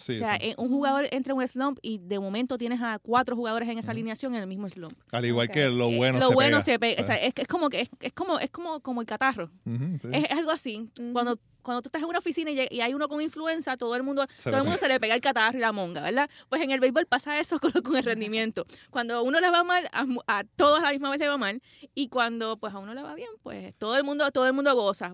[0.00, 0.50] Sí, o sea, sí.
[0.50, 3.78] eh, un jugador entra en un slump y de momento tienes a cuatro jugadores en
[3.78, 4.98] esa alineación en el mismo slump.
[5.12, 6.60] Al igual que lo Eh, bueno lo se bueno pega.
[6.62, 7.02] se pega.
[7.02, 9.48] O sea, es, que es como que es, es como es como como el catarro.
[9.64, 10.08] Sí.
[10.12, 10.88] Es, es algo así.
[11.12, 14.24] Cuando cuando tú estás en una oficina y, hay uno con influenza, todo el mundo
[14.38, 14.86] Se todo le el mundo pega.
[14.86, 16.30] se le pega el catarro y la monga, ¿verdad?
[16.48, 18.64] Pues en el béisbol pasa eso con, con el rendimiento.
[18.88, 21.36] Cuando a uno le va mal, a, a todos a la misma vez le va
[21.36, 21.60] mal
[21.94, 24.74] y cuando pues a uno le va bien, pues todo el mundo todo el mundo
[24.74, 25.12] goza.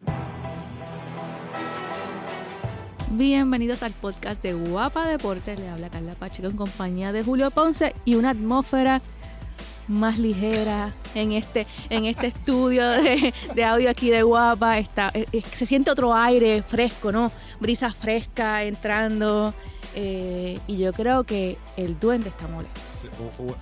[3.20, 5.58] Bienvenidos al podcast de Guapa Deportes.
[5.58, 9.00] Le habla Carla Pacheco en compañía de Julio Ponce y una atmósfera
[9.88, 14.76] más ligera en este, en este estudio de, de audio aquí de Guapa.
[14.76, 17.32] Está, eh, eh, se siente otro aire fresco, ¿no?
[17.58, 19.54] Brisa fresca entrando.
[19.94, 23.08] eh, y yo creo que el duende está molesto.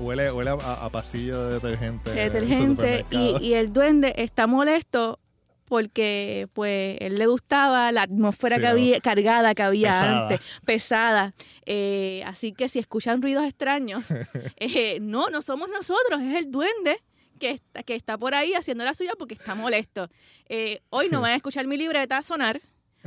[0.01, 2.11] Huele, huele a, a pasillo de detergente.
[2.11, 3.07] Detergente
[3.41, 5.21] y el duende está molesto
[5.67, 10.23] porque pues él le gustaba la atmósfera Sí, que había cargada que había Pesada.
[10.23, 11.35] antes pesada
[11.67, 14.09] Eh, así que si escuchan ruidos extraños
[14.57, 17.03] eh, no no somos nosotros es el duende
[17.39, 20.09] que está, que está por ahí haciendo la suya porque está molesto
[20.49, 22.61] Eh, hoy no van a escuchar mi libreta sonar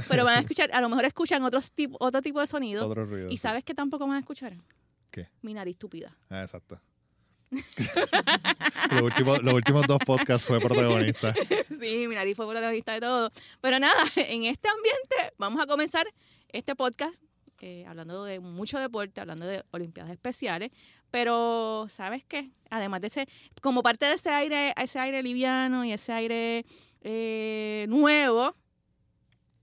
[0.09, 3.05] pero van a escuchar a lo mejor escuchan otros tipo, otro tipo de sonido Otro
[3.05, 3.27] ruido.
[3.29, 3.37] y sí.
[3.37, 4.53] sabes que tampoco van a escuchar
[5.11, 5.29] ¿Qué?
[5.41, 6.79] mi nariz estúpida Ah, exacto.
[8.91, 9.01] los,
[9.53, 11.33] últimos, dos podcasts fue protagonista.
[11.79, 13.31] Sí, mi nariz fue protagonista de todo.
[13.61, 16.07] Pero nada, en este ambiente vamos a comenzar
[16.49, 17.21] este podcast
[17.61, 20.71] eh, hablando de mucho deporte, hablando de Olimpiadas Especiales.
[21.11, 22.49] Pero, ¿sabes qué?
[22.69, 23.27] Además de ese,
[23.61, 26.65] como parte de ese aire, ese aire liviano y ese aire
[27.01, 28.55] eh, nuevo,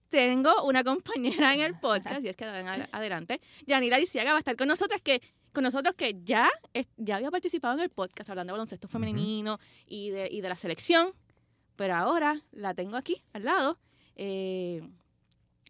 [0.08, 4.38] tengo una compañera en el podcast, y es que ad- adelante, Yanira Lisiaga va a
[4.38, 5.20] estar con nosotras que
[5.54, 6.50] con nosotros que ya,
[6.98, 10.56] ya había participado en el podcast hablando de baloncesto femenino y, de, y de la
[10.56, 11.12] selección,
[11.76, 13.78] pero ahora la tengo aquí al lado,
[14.16, 14.82] eh,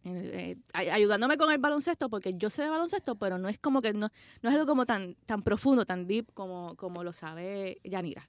[0.05, 3.80] eh, ay- ayudándome con el baloncesto, porque yo sé de baloncesto, pero no es como
[3.80, 4.10] que no,
[4.42, 8.28] no es algo como tan, tan profundo, tan deep como, como lo sabe Yanira.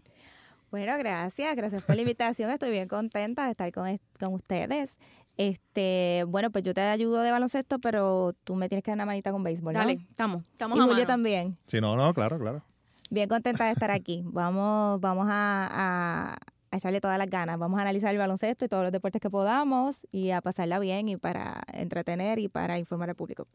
[0.71, 2.49] Bueno, gracias, gracias por la invitación.
[2.49, 4.97] Estoy bien contenta de estar con, con ustedes.
[5.37, 9.05] Este, bueno, pues yo te ayudo de baloncesto, pero tú me tienes que dar una
[9.05, 9.79] manita con béisbol, ¿no?
[9.79, 11.07] Dale, estamos, estamos Y a Julio mano.
[11.07, 11.57] también.
[11.65, 12.63] Sí, no, no, claro, claro.
[13.09, 14.21] Bien contenta de estar aquí.
[14.25, 16.37] Vamos, vamos a, a-
[16.71, 17.57] a echarle todas las ganas.
[17.59, 21.07] Vamos a analizar el baloncesto y todos los deportes que podamos y a pasarla bien
[21.09, 23.47] y para entretener y para informar al público.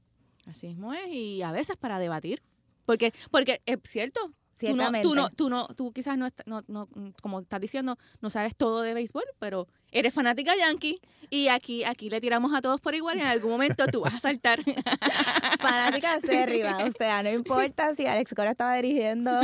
[0.46, 2.40] Así mismo es, y a veces para debatir.
[2.86, 4.20] Porque, porque es cierto,
[4.60, 6.88] tú no, tú, no, tú, no, tú quizás no, no, no,
[7.22, 11.00] como estás diciendo, no sabes todo de béisbol, pero eres fanática yankee
[11.30, 14.14] y aquí, aquí le tiramos a todos por igual y en algún momento tú vas
[14.14, 14.60] a saltar.
[15.60, 19.30] Fanática acérrima, o sea, no importa si Alex Cora estaba dirigiendo.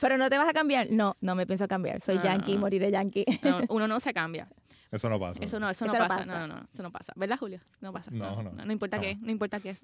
[0.00, 0.88] Pero no te vas a cambiar.
[0.90, 2.00] No, no me pienso cambiar.
[2.00, 3.24] Soy yankee, moriré yankee.
[3.42, 4.48] No, uno no se cambia.
[4.92, 5.38] Eso no pasa.
[5.42, 6.20] Eso no, eso no Eso no pasa.
[6.20, 6.38] pasa.
[6.40, 7.12] No, no, no, eso no pasa.
[7.14, 7.60] ¿Verdad, Julio?
[7.80, 8.10] No pasa.
[8.10, 8.50] No, no.
[8.52, 9.02] No, importa No.
[9.02, 9.74] qué, no importa qué.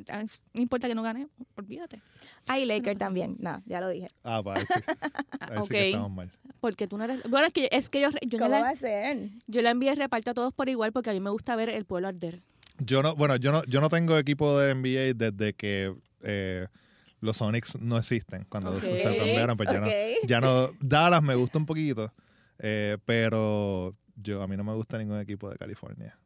[0.53, 2.01] No importa que no gane, olvídate.
[2.49, 3.37] Ay, Laker también.
[3.39, 4.09] No, ya lo dije.
[4.25, 4.75] Ah, para ahí sí.
[5.41, 5.85] Ahí sí que ok.
[5.87, 6.31] estamos mal.
[6.61, 7.23] Porque tú no eres...
[7.29, 9.31] Bueno, es que, es que yo, yo, no ¿Cómo va a ser?
[9.47, 11.85] yo la envié reparto a todos por igual porque a mí me gusta ver el
[11.85, 12.41] pueblo arder.
[12.79, 16.67] Yo no, bueno, yo no, yo no tengo equipo de NBA desde que eh,
[17.21, 18.45] los Sonics no existen.
[18.49, 19.93] Cuando se, cambiaron, pues ya no, ok.
[20.25, 20.71] ya no.
[20.81, 22.13] Dallas me gusta un poquito,
[22.59, 26.19] eh, pero yo a mí no me gusta ningún equipo de California.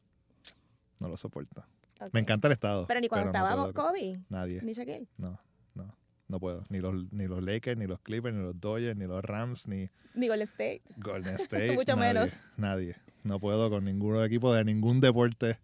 [0.99, 1.65] No lo soporto.
[2.12, 2.87] Me encanta el estado.
[2.87, 4.61] Pero ni cuando no estábamos puedo- Kobe, Nadie.
[4.62, 5.06] ni Shaquille.
[5.19, 5.39] No,
[5.75, 5.95] no,
[6.29, 6.65] no puedo.
[6.71, 9.89] Ni los, ni los Lakers, ni los Clippers, ni los Dodgers, ni los Rams, ni
[10.15, 10.83] Ni Golden State.
[10.97, 11.73] Golden State.
[11.73, 12.33] Mucho nadie, menos.
[12.56, 12.97] Nadie.
[13.23, 15.59] No puedo con ningún equipo de ningún deporte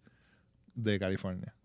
[0.75, 1.55] de California.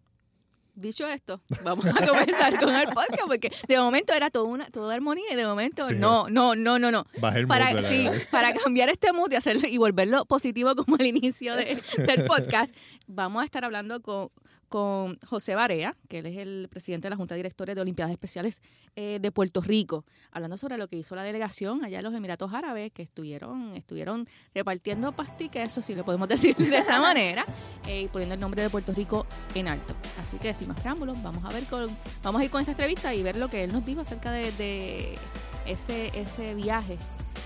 [0.75, 4.95] Dicho esto, vamos a comenzar con el podcast porque de momento era toda una toda
[4.95, 5.97] armonía y de momento Sí.
[5.97, 7.07] no, no, no, no, no.
[7.19, 10.97] Bajé el Para, mood, sí, para cambiar este mood y hacerlo y volverlo positivo como
[10.97, 12.75] el inicio de- del podcast,
[13.07, 14.31] vamos a estar hablando con,
[14.73, 18.11] con José Barea, que él es el presidente de la Junta de Directores de Olimpiadas
[18.11, 18.63] Especiales
[18.97, 22.55] eh, de Puerto Rico, hablando sobre lo que hizo la delegación allá en los Emiratos
[22.55, 27.45] Árabes, que estuvieron, estuvieron repartiendo pasticas, eso sí le podemos decir de esa manera,
[27.87, 29.95] eh, y poniendo el nombre de Puerto Rico en alto.
[30.23, 33.13] Así que sin más preámbulos, vamos a ver con, vamos a ir con esta entrevista
[33.13, 35.19] y ver lo que él nos dijo acerca de, de
[35.67, 36.97] ese, ese viaje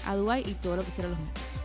[0.05, 1.56] a Dubái y todo lo que hicieron los nuestros.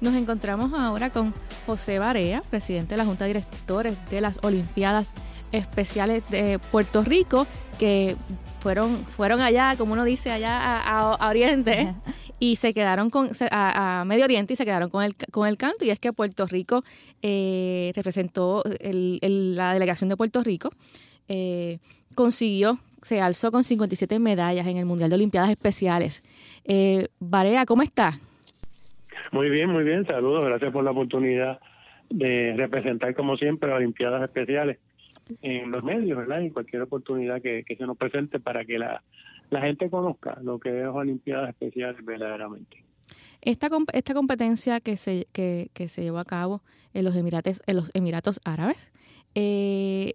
[0.00, 1.34] Nos encontramos ahora con
[1.66, 5.12] José Barea, presidente de la Junta de Directores de las Olimpiadas
[5.50, 7.46] Especiales de Puerto Rico,
[7.78, 8.16] que
[8.60, 11.94] fueron, fueron allá, como uno dice, allá a, Oriente
[12.38, 15.56] y se quedaron con a, a Medio Oriente y se quedaron con el, con el
[15.56, 15.84] canto.
[15.84, 16.84] Y es que Puerto Rico
[17.22, 20.70] eh, representó el- el- la delegación de Puerto Rico,
[21.28, 21.78] eh,
[22.14, 26.22] consiguió, se alzó con 57 medallas en el Mundial de Olimpiadas Especiales.
[26.64, 28.20] Eh, Barea, ¿cómo está?
[29.32, 30.06] Muy bien, muy bien.
[30.06, 30.44] Saludos.
[30.44, 31.60] Gracias por la oportunidad
[32.10, 34.78] de representar, como siempre, las Olimpiadas Especiales.
[35.42, 36.40] en los medios, ¿verdad?
[36.40, 39.02] En cualquier oportunidad que, se nos presente para que la,
[39.50, 42.82] gente conozca lo que es Olimpiadas Especiales verdaderamente.
[43.42, 46.62] Esta, esta competencia que se, que, que se llevó a cabo
[46.94, 48.90] en los Emirates, en los Emiratos Árabes,
[49.34, 50.14] eh,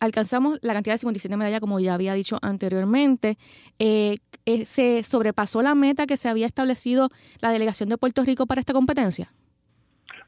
[0.00, 3.36] alcanzamos la cantidad de 57 medallas, como ya había dicho anteriormente.
[3.78, 7.08] Eh, eh, ¿Se sobrepasó la meta que se había establecido
[7.40, 9.28] la delegación de Puerto Rico para esta competencia?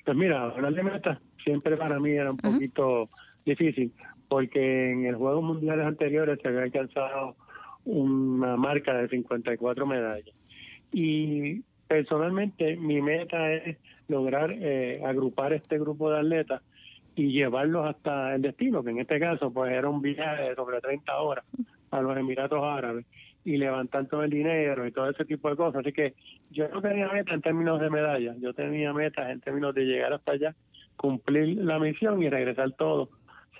[0.04, 2.52] Pues mira, hablar de metas siempre para mí era un Ajá.
[2.52, 3.08] poquito
[3.44, 3.92] difícil,
[4.28, 7.36] porque en el Juegos Mundiales anteriores se había alcanzado
[7.84, 10.34] una marca de 54 medallas.
[10.92, 13.78] Y personalmente mi meta es
[14.08, 16.62] lograr eh, agrupar este grupo de atletas
[17.18, 20.80] y llevarlos hasta el destino, que en este caso pues era un viaje de sobre
[20.80, 21.44] 30 horas
[21.90, 23.06] a los Emiratos Árabes
[23.44, 25.80] y levantar todo el dinero y todo ese tipo de cosas.
[25.80, 26.14] Así que
[26.50, 30.12] yo no tenía meta en términos de medallas, yo tenía metas en términos de llegar
[30.12, 30.54] hasta allá,
[30.96, 33.10] cumplir la misión y regresar todo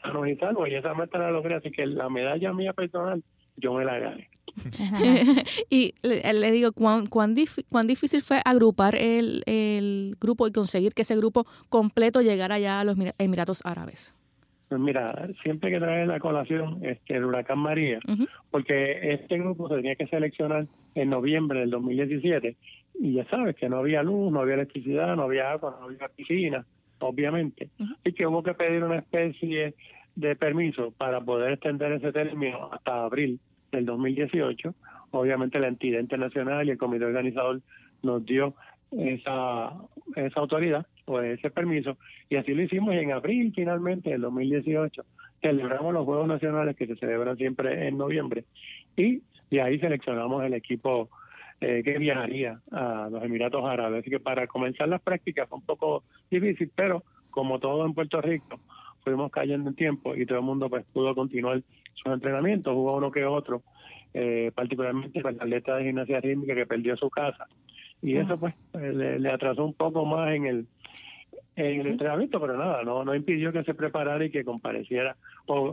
[0.02, 0.69] sanos y salvos.
[0.69, 3.25] Y esa meta la logré, así que la medalla mía personal
[3.56, 4.31] yo me la gané.
[5.71, 10.53] Y le, le digo, ¿cuán, cuán, dif- cuán difícil fue agrupar el, el grupo y
[10.53, 14.15] conseguir que ese grupo completo llegara ya a los Emira- Emiratos Árabes?
[14.69, 18.00] Pues mira, siempre que trae la colación este, el huracán María,
[18.50, 22.55] porque este grupo se tenía que seleccionar en noviembre del 2017
[23.00, 26.09] y ya sabes que no había luz, no había electricidad, no había agua, no había
[26.09, 26.67] piscina,
[26.99, 27.71] obviamente.
[28.05, 29.75] Y que hubo que pedir una especie
[30.17, 33.39] de permiso para poder extender ese término hasta abril
[33.73, 34.75] del 2018.
[35.11, 37.61] Obviamente la entidad internacional y el comité organizador
[38.03, 38.55] nos dio
[38.93, 39.73] esa,
[40.17, 41.97] esa autoridad o ese permiso
[42.29, 45.05] y así lo hicimos en abril finalmente del 2018
[45.41, 48.44] celebramos los Juegos Nacionales que se celebran siempre en noviembre
[48.97, 51.09] y de ahí seleccionamos el equipo
[51.61, 54.00] eh, que viajaría a los Emiratos Árabes.
[54.00, 58.21] Así que para comenzar las prácticas fue un poco difícil, pero como todo en Puerto
[58.21, 58.61] Rico,
[59.03, 61.62] fuimos cayendo en tiempo y todo el mundo pues pudo continuar
[62.03, 62.75] sus entrenamientos.
[62.75, 63.62] Hubo uno que otro,
[64.15, 67.47] eh, particularmente con el atleta de gimnasia rítmica que perdió su casa.
[68.00, 70.67] Y eso pues eh, le, le atrasó un poco más en el
[71.56, 75.17] en el entrenamiento, pero nada, no no impidió que se preparara y que compareciera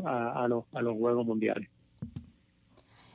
[0.05, 1.69] a, a los, a los Juegos Mundiales.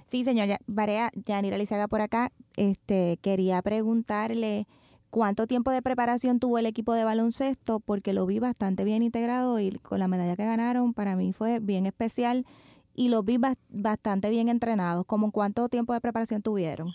[0.06, 4.66] Sí, señor Barea, Yanira Lizaga por acá, este, quería preguntarle
[5.10, 9.58] cuánto tiempo de preparación tuvo el equipo de baloncesto, porque lo vi bastante bien integrado
[9.58, 12.44] y con la medalla que ganaron para mí fue bien especial
[12.94, 15.04] y los vi bas- bastante bien entrenados.
[15.06, 16.88] ¿Cómo cuánto tiempo de preparación tuvieron?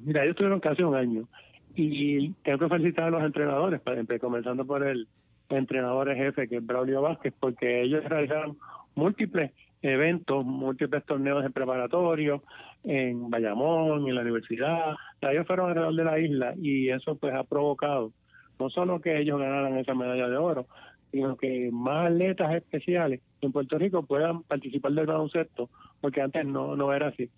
[0.00, 1.28] Mira, ellos tuvieron casi un año
[1.74, 3.80] y tengo que felicitar a los entrenadores,
[4.20, 5.08] comenzando por el
[5.48, 8.56] entrenador jefe que es Braulio Vázquez, porque ellos realizaron
[8.94, 9.52] múltiples
[9.82, 12.42] eventos, múltiples torneos de preparatorio
[12.84, 17.44] en Bayamón, en la universidad, ellos fueron alrededor de la isla y eso pues ha
[17.44, 18.12] provocado
[18.58, 20.66] no solo que ellos ganaran esa medalla de oro,
[21.12, 25.70] sino que más atletas especiales en Puerto Rico puedan participar del baloncesto,
[26.00, 27.30] porque antes no, no era así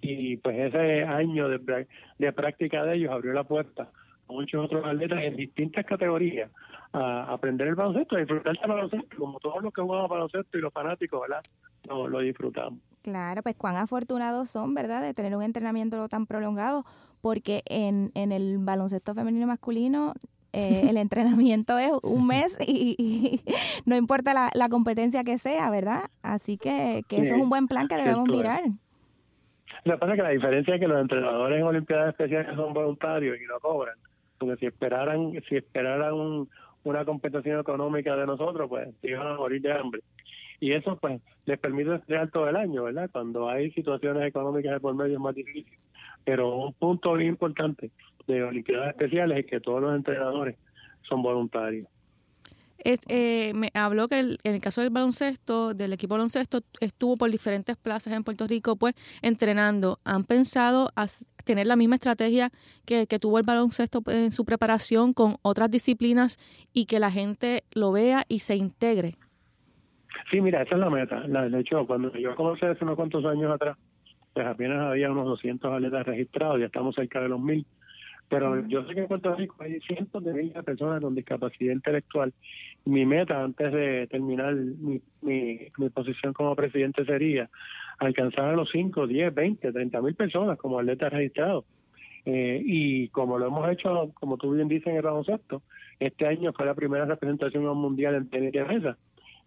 [0.00, 1.86] y pues ese año de,
[2.18, 3.90] de práctica de ellos abrió la puerta
[4.28, 6.50] a muchos otros atletas en distintas categorías
[6.92, 10.60] a aprender el baloncesto, a disfrutar del baloncesto, como todos los que jugamos baloncesto y
[10.60, 11.42] los fanáticos, ¿verdad?
[11.84, 12.80] Lo, lo disfrutamos.
[13.02, 16.84] Claro, pues cuán afortunados son, ¿verdad?, de tener un entrenamiento tan prolongado,
[17.20, 20.14] porque en, en el baloncesto femenino masculino
[20.56, 23.40] eh, el entrenamiento es un mes y, y
[23.84, 26.04] no importa la, la competencia que sea, ¿verdad?
[26.22, 28.62] Así que, que eso Sí, es un buen plan que debemos mirar.
[29.84, 32.72] Lo que pasa es que la diferencia es que los entrenadores en Olimpiadas Especiales son
[32.72, 33.96] voluntarios y no cobran,
[34.38, 36.48] porque si esperaran si esperaran un-
[36.84, 40.02] una compensación económica de nosotros, pues se iban a morir de hambre.
[40.60, 43.10] Y eso pues les permite entrenar todo el año, ¿verdad?
[43.12, 45.66] Cuando hay situaciones económicas de por medio es más difícil.
[46.24, 47.90] Pero un punto bien importante
[48.26, 50.56] de Olimpiadas Especiales es que todos los entrenadores
[51.08, 51.86] son voluntarios.
[52.78, 57.16] Es- eh, me habló que el- en el caso del baloncesto, del equipo baloncesto, estuvo
[57.16, 59.98] por diferentes plazas en Puerto Rico, pues entrenando.
[60.04, 60.90] ¿Han pensado
[61.44, 62.50] tener la misma estrategia
[62.84, 66.36] que, que tuvo el baloncesto en su preparación con otras disciplinas
[66.72, 69.14] y que la gente lo vea y se integre?
[70.30, 71.26] Sí, mira, esa es la meta.
[71.28, 73.76] La, de hecho, cuando yo comencé hace unos cuantos años atrás,
[74.34, 77.66] pues apenas había unos 200 atletas registrados, ya estamos cerca de los mil.
[78.28, 81.72] Pero yo sé que en Puerto Rico hay cientos de miles de personas con discapacidad
[81.72, 82.32] intelectual.
[82.84, 87.48] Mi meta antes de terminar mi, mi, mi posición como presidente sería
[87.98, 91.64] alcanzar a los 5, 10, 20, 30 mil personas como atletas registrados.
[92.24, 95.62] Eh, y como lo hemos hecho, como tú bien dices en el baloncesto,
[96.00, 98.98] este año fue la primera representación mundial en tenis de mesa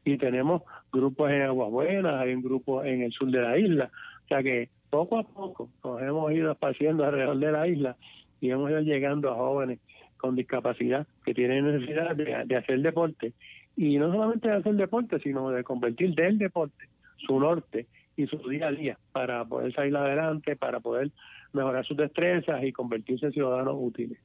[0.05, 3.91] y tenemos grupos en Aguas Buenas, hay un grupo en el sur de la isla.
[4.23, 7.97] O sea que poco a poco nos hemos ido esparciendo alrededor de la isla
[8.41, 9.79] y hemos ido llegando a jóvenes
[10.17, 13.33] con discapacidad que tienen necesidad de, de hacer deporte.
[13.75, 18.37] Y no solamente de hacer deporte, sino de convertir del deporte su norte y su
[18.49, 21.11] día a día para poder salir adelante, para poder
[21.53, 24.19] mejorar sus destrezas y convertirse en ciudadanos útiles.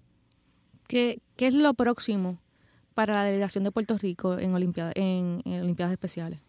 [0.88, 2.38] ¿Qué, qué es lo próximo
[2.94, 6.40] para la delegación de Puerto Rico en, Olimpiada, en, en Olimpiadas Especiales?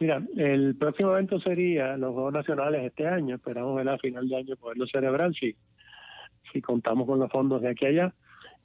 [0.00, 3.36] Mira, el próximo evento sería los Juegos Nacionales este año.
[3.36, 5.54] Esperamos ver a final de año poderlo celebrar si,
[6.54, 8.14] si contamos con los fondos de aquí a allá.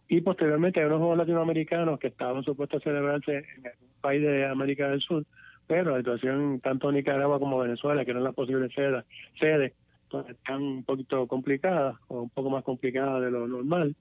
[0.07, 4.45] Y posteriormente hay unos Juegos Latinoamericanos que estaban supuestos a celebrarse en algún país de
[4.45, 5.25] América del Sur,
[5.67, 9.03] pero la situación tanto Nicaragua como Venezuela, que eran las posibles sedes,
[9.39, 9.73] sedes,
[10.09, 13.95] pues están un poquito complicadas, o un poco más complicadas de lo normal,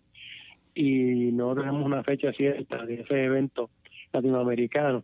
[0.75, 3.71] y no tenemos una fecha cierta de ese evento
[4.12, 5.02] latinoamericano.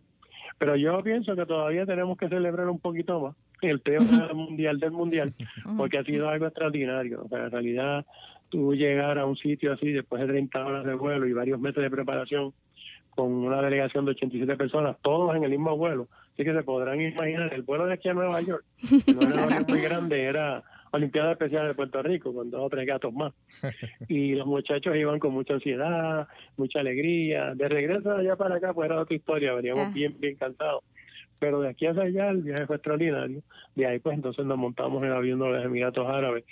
[0.59, 4.93] Pero yo pienso que todavía tenemos que celebrar un poquito más el tema mundial del
[4.93, 5.35] mundial,
[5.76, 7.23] porque ha sido algo extraordinario.
[7.25, 8.07] O sea, en realidad,
[8.54, 11.82] tú llegar a un sitio así después de 30 horas de vuelo y varios meses
[11.82, 12.52] de preparación
[13.11, 16.06] con una delegación de 87 personas, todos en el mismo vuelo.
[16.34, 18.64] Así que se podrán imaginar, el vuelo de aquí a Nueva York
[19.06, 23.12] no era muy grande, era Olimpiada Especial de Puerto Rico, con dos o tres gatos
[23.12, 23.32] más.
[24.08, 27.54] Y los muchachos iban con mucha ansiedad, mucha alegría.
[27.56, 29.92] De regreso allá para acá, pues era otra historia, veníamos Ah.
[29.92, 30.84] bien, bien cansados.
[31.40, 33.42] Pero de aquí hacia allá el viaje fue extraordinario.
[33.75, 36.44] De ahí, pues entonces nos montamos en el avión de los Emiratos Árabes,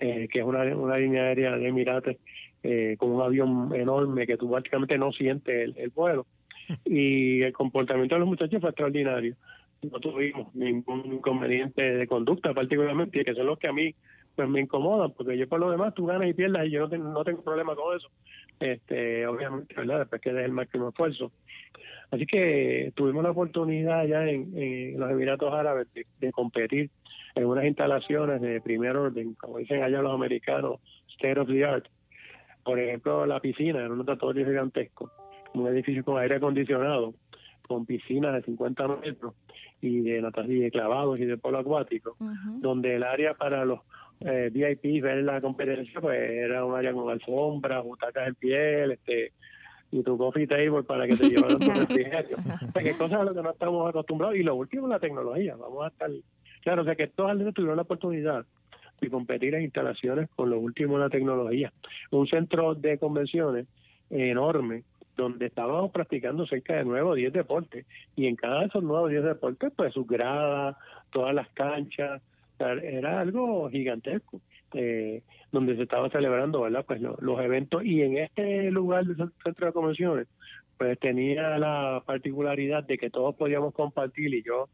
[0.00, 2.16] eh, que es una, una línea aérea de Emirates,
[2.62, 6.26] eh, con un avión enorme que tú prácticamente no sientes el, el vuelo.
[6.84, 9.36] Y el comportamiento de los muchachos fue extraordinario
[9.82, 13.94] no tuvimos ningún inconveniente de conducta particularmente, que son los que a mí
[14.36, 16.88] pues me incomodan, porque yo por lo demás tú ganas y pierdas y yo no,
[16.88, 18.08] tengo no tengo problema con eso,
[18.60, 20.00] este obviamente, ¿verdad?
[20.00, 21.32] Después que des el máximo esfuerzo.
[22.10, 26.90] Así que tuvimos la oportunidad ya en, en los Emiratos Árabes de, de competir
[27.34, 30.80] en unas instalaciones de primer orden, como dicen allá los americanos,
[31.14, 31.86] state of the art.
[32.64, 35.10] Por ejemplo, la piscina era un notatorio gigantesco,
[35.54, 37.14] un edificio con aire acondicionado,
[37.66, 39.34] con piscinas de 50 metros
[39.80, 42.16] y de natación y de clavados y de polo acuático,
[42.58, 43.80] donde el área para los
[44.20, 49.32] eh, VIP ver la competencia pues era un área con alfombras, butacas en piel, este
[49.92, 52.36] y tu coffee table para que te llevaran tu refrigerio.
[52.36, 54.36] O sea, que cosas a lo que no estamos acostumbrados.
[54.36, 55.56] Y lo último, la tecnología.
[55.56, 56.10] Vamos a estar...
[56.62, 58.44] Claro, o sea, que estos atletas tuvieron la oportunidad
[59.00, 61.72] de competir en instalaciones con lo último en la tecnología.
[62.10, 63.66] Un centro de convenciones
[64.10, 64.82] enorme,
[65.16, 67.86] donde estábamos practicando cerca de nueve o diez deportes.
[68.16, 70.76] Y en cada de esos nueve o diez deportes, pues sus gradas,
[71.10, 72.20] todas las canchas,
[72.58, 74.40] era algo gigantesco.
[74.74, 79.16] Eh, donde se estaba celebrando verdad pues lo- los eventos y en este lugar del
[79.42, 80.28] centro de convenciones
[80.78, 84.68] pues tenía la particularidad de que todos podíamos compartir y yo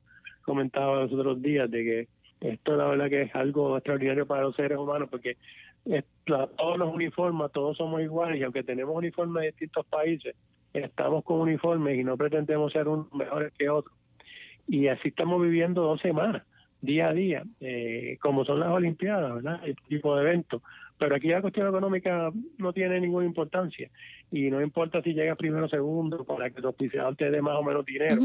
[0.46, 2.08] comentaba los otros días de que
[2.40, 5.36] esto la verdad que es algo extraordinario para los seres humanos porque
[6.24, 10.34] todos nos uniforma, todos somos iguales y aunque tenemos uniformes de distintos países,
[10.72, 13.94] estamos con uniformes y no pretendemos ser unos mejores que otros.
[14.66, 16.42] Y así estamos viviendo dos semanas,
[16.80, 19.60] día a día, eh, como son las Olimpiadas, ¿verdad?
[19.64, 20.62] Este tipo de eventos.
[20.98, 23.90] Pero aquí la cuestión económica no tiene ninguna importancia
[24.30, 27.56] y no importa si llega primero o segundo para que el auspiciador te dé más
[27.56, 28.22] o menos dinero.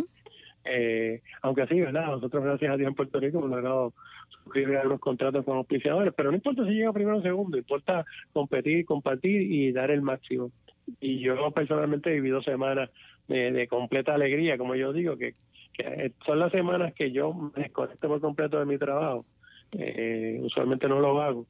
[0.64, 2.08] Eh, aunque así, ¿verdad?
[2.08, 3.94] Nosotros, gracias a Dios, en Puerto Rico hemos logrado
[4.30, 8.86] suscribir algunos contratos con auspiciadores, pero no importa si llega primero o segundo, importa competir,
[8.86, 10.52] compartir y dar el máximo.
[11.00, 12.90] Y yo personalmente he vivido semanas
[13.28, 15.36] de, de completa alegría, como yo digo, que,
[15.74, 19.26] que son las semanas que yo me desconecto por completo de mi trabajo.
[19.74, 21.46] Eh, usualmente no lo hago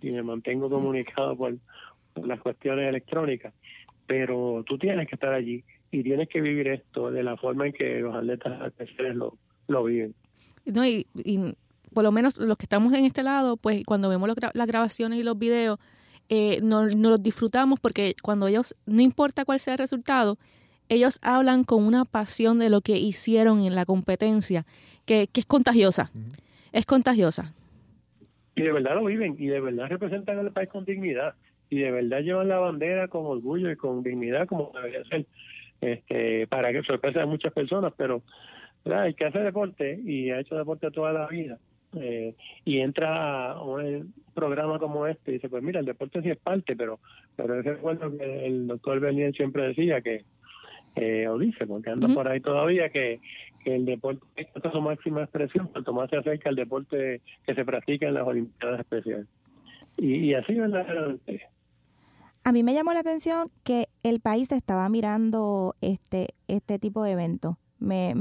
[0.00, 1.54] y me mantengo comunicado por,
[2.14, 3.52] por las cuestiones electrónicas,
[4.06, 7.72] pero tú tienes que estar allí y tienes que vivir esto de la forma en
[7.72, 9.36] que los atletas especiales lo,
[9.68, 10.14] lo viven.
[10.66, 11.54] No, y, y
[11.94, 15.18] por lo menos los que estamos en este lado, pues cuando vemos gra- las grabaciones
[15.18, 15.78] y los videos,
[16.28, 20.36] eh, nos, nos los disfrutamos porque cuando ellos, no importa cuál sea el resultado,
[20.90, 24.64] ellos hablan con una pasión de lo que hicieron en la competencia,
[25.06, 26.10] que, que es contagiosa.
[26.72, 27.54] Es contagiosa.
[28.54, 31.34] Y de verdad lo viven y de verdad representan al país con dignidad
[31.70, 35.26] y de verdad llevan la bandera con orgullo y con dignidad como debería ser.
[35.80, 38.22] Este, para que sorpresa de muchas personas, pero
[38.84, 39.06] ¿verdad?
[39.06, 41.58] el que hace deporte y ha hecho deporte toda la vida
[41.96, 46.30] eh, y entra a un programa como este y dice, pues mira, el deporte sí
[46.30, 46.98] es parte, pero
[47.36, 50.24] pero ese recuerdo que el doctor Bernier siempre decía que,
[50.96, 53.20] eh, o dice, porque anda por ahí todavía, que,
[53.64, 57.64] que el deporte es su máxima expresión cuanto más se acerca al deporte que se
[57.64, 59.26] practica en las Olimpiadas Especiales.
[59.96, 61.48] Y, y así verdaderamente.
[62.48, 67.10] A mí me llamó la atención que el país estaba mirando este, este tipo de
[67.10, 67.56] eventos.
[67.78, 68.14] Me,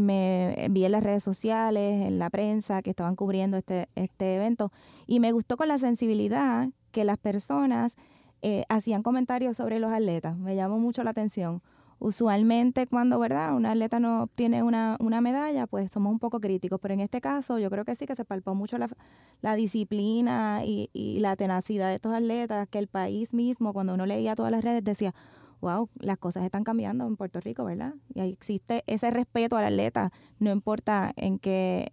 [0.69, 4.73] vi en las redes sociales, en la prensa, que estaban cubriendo este, este evento
[5.05, 7.95] y me gustó con la sensibilidad que las personas
[8.41, 10.37] eh, hacían comentarios sobre los atletas.
[10.37, 11.61] Me llamó mucho la atención.
[11.99, 13.55] Usualmente cuando, ¿verdad?
[13.55, 17.21] Una atleta no obtiene una, una medalla, pues somos un poco críticos, pero en este
[17.21, 18.87] caso yo creo que sí que se palpó mucho la,
[19.41, 24.05] la disciplina y, y la tenacidad de estos atletas, que el país mismo, cuando uno
[24.05, 25.13] leía todas las redes, decía,
[25.61, 27.93] wow, las cosas están cambiando en Puerto Rico, ¿verdad?
[28.13, 31.91] Y ahí existe ese respeto al atleta, no importa en qué,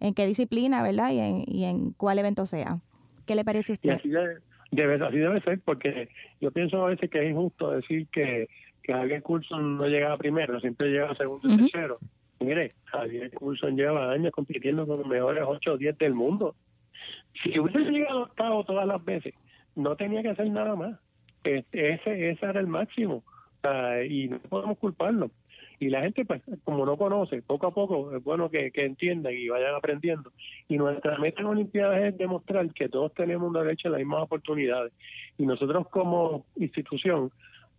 [0.00, 1.10] en qué disciplina, ¿verdad?
[1.12, 2.80] Y en, y en cuál evento sea.
[3.26, 3.90] ¿Qué le parece a Y usted?
[3.92, 4.38] así debe,
[4.70, 6.08] debe- así debe ser, porque
[6.40, 8.48] yo pienso a veces que es injusto decir que,
[8.82, 11.98] que Javier Coulson no llegaba primero, siempre llega segundo y tercero.
[12.40, 16.54] Mire, Javier Coulson lleva años compitiendo con los mejores 8 o 10 del mundo.
[17.42, 19.34] Si hubiese llegado octavo todas las veces,
[19.76, 20.98] no tenía que hacer nada más.
[21.44, 23.22] Ese, ese era el máximo.
[23.62, 25.30] Sea, y no podemos culparlo.
[25.78, 29.32] Y la gente, pues, como no conoce, poco a poco es bueno que, que entiendan
[29.32, 30.32] y vayan aprendiendo.
[30.68, 34.92] Y nuestra meta en Olimpiadas es demostrar que todos tenemos derecho a las mismas oportunidades.
[35.38, 37.32] Y nosotros como institución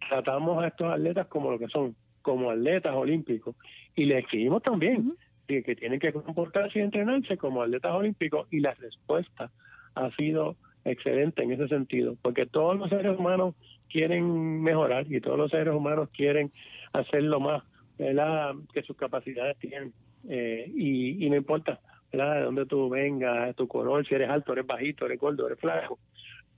[0.09, 3.55] tratamos a estos atletas como lo que son, como atletas olímpicos.
[3.95, 5.15] Y les exigimos también
[5.47, 8.47] que, que tienen que comportarse y entrenarse como atletas olímpicos.
[8.51, 9.51] Y la respuesta
[9.95, 10.55] ha sido
[10.85, 13.55] excelente en ese sentido, porque todos los seres humanos
[13.89, 16.51] quieren mejorar y todos los seres humanos quieren
[16.91, 17.63] hacerlo más
[17.97, 18.53] ¿verdad?
[18.73, 19.93] que sus capacidades tienen.
[20.27, 21.79] Eh, y, y no importa
[22.11, 22.35] ¿verdad?
[22.35, 25.99] de dónde tú vengas, tu color, si eres alto, eres bajito, eres gordo, eres flaco.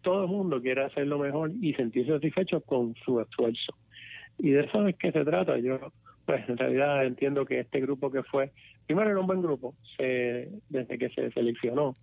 [0.05, 3.73] Todo el mundo quiere hacerlo mejor y sentirse satisfecho con su esfuerzo.
[4.37, 5.57] Y de eso es que se trata.
[5.57, 5.79] Yo,
[6.27, 8.51] pues en realidad entiendo que este grupo que fue,
[8.85, 11.95] primero era un buen grupo, se, desde que se seleccionó,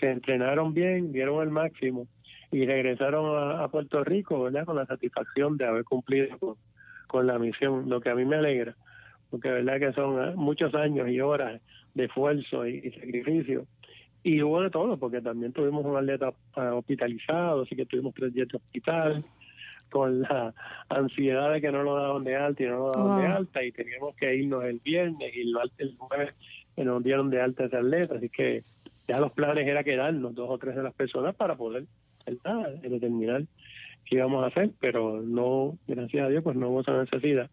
[0.00, 2.06] se entrenaron bien, dieron el máximo
[2.50, 4.64] y regresaron a, Puerto Rico, ¿verdad?
[4.64, 6.56] Con la satisfacción de haber cumplido
[7.06, 8.74] con, la misión, lo que a mí me alegra,
[9.28, 11.60] porque verdad que son eh, muchos años y horas
[11.92, 13.66] de esfuerzo y sacrificio.
[14.24, 18.32] Y hubo de todo, porque también tuvimos un atleta eh, hospitalizado, así que tuvimos tres
[18.32, 19.24] días de hospital,
[19.90, 20.54] con la
[20.88, 23.70] ansiedad de que no lo daban de alta y no lo daban de alta, y
[23.70, 26.34] teníamos que irnos el viernes y el, jueves
[26.74, 28.64] que nos dieron de alta ese atleta, así que
[29.06, 31.84] ya los planes era quedarnos dos o tres de las personas para poder
[32.26, 32.76] ¿verdad?
[32.80, 33.44] determinar
[34.06, 37.50] qué íbamos a hacer, pero no, gracias a Dios, pues no hubo esa necesidad.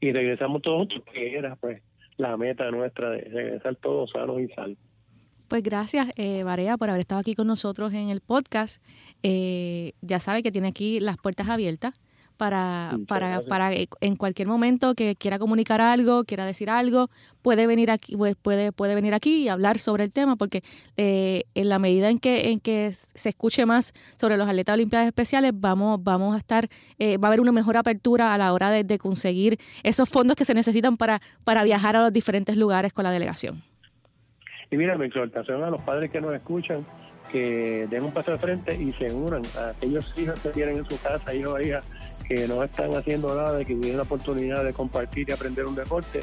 [0.00, 1.82] Y regresamos todos juntos, que era pues
[2.16, 4.91] la meta nuestra de regresar todos sanos y salvos.
[5.52, 8.82] Pues gracias, eh, Barea, por haber estado aquí con nosotros en el podcast.
[9.22, 11.92] Eh, ya sabe que tiene aquí las puertas abiertas
[12.38, 17.10] para, para, para eh, en cualquier momento que quiera comunicar algo, quiera decir algo,
[17.42, 20.62] puede venir aquí, pues, puede, puede venir aquí y hablar sobre el tema, porque
[20.96, 25.06] eh, en la medida en que, en que se escuche más sobre los atletas olimpiadas
[25.06, 26.66] especiales, vamos, vamos a estar,
[26.98, 30.34] eh, va a haber una mejor apertura a la hora de, de conseguir esos fondos
[30.34, 33.62] que se necesitan para, para viajar a los diferentes lugares con la delegación.
[34.72, 36.86] Y mira, mi exhortación a los padres que nos escuchan,
[37.30, 40.88] que den un paso al frente y se unan a aquellos hijos que tienen en
[40.88, 41.84] su casa, hijos e hijas,
[42.26, 46.22] que no están haciendo nada, que tienen la oportunidad de compartir y aprender un deporte.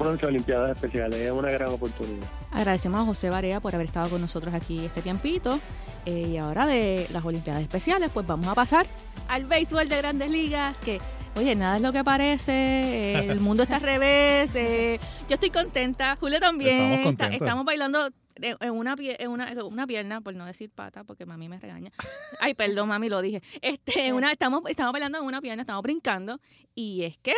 [0.00, 2.26] A Olimpiadas Especiales, es una gran oportunidad.
[2.50, 5.60] Agradecemos a José Barea por haber estado con nosotros aquí este tiempito.
[6.06, 8.84] Eh, y ahora de las Olimpiadas Especiales, pues vamos a pasar
[9.28, 10.98] al béisbol de grandes ligas, que,
[11.36, 15.50] oye, nada es lo que parece, eh, el mundo está al revés, eh, yo estoy
[15.50, 18.08] contenta, Julio también, Estamos está- estamos bailando
[18.40, 21.90] en una, pie- en una, una pierna, por no decir pata, porque mami me regaña.
[22.40, 23.42] Ay, perdón, mami, lo dije.
[23.60, 26.40] Este, una, estamos, estamos bailando en una pierna, estamos brincando,
[26.74, 27.34] y es que,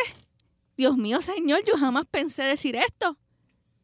[0.77, 3.19] Dios mío, señor, yo jamás pensé decir esto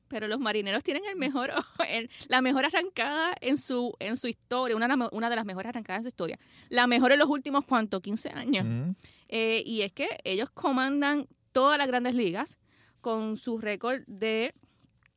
[0.09, 1.53] pero los marineros tienen el mejor,
[1.88, 5.44] el- la mejor arrancada en su, en su historia, una, de las- una de las
[5.44, 6.37] mejores arrancadas en su historia.
[6.68, 8.01] La mejor en los últimos, ¿cuánto?
[8.01, 8.66] 15 años.
[8.66, 8.96] Ujú.
[9.33, 12.59] Eh, y es que ellos comandan todas las grandes ligas
[13.01, 14.53] con su récord de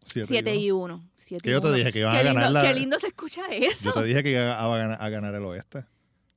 [0.06, 0.96] Siete 7 y y uno.
[0.96, 1.10] 1.
[1.16, 3.00] Siete Que y yo te dije que iban qué a lindo, ganar la- Qué lindo
[3.00, 3.86] se escucha eso.
[3.86, 5.86] Yo te dije que iba a ganar, a ganar el oeste.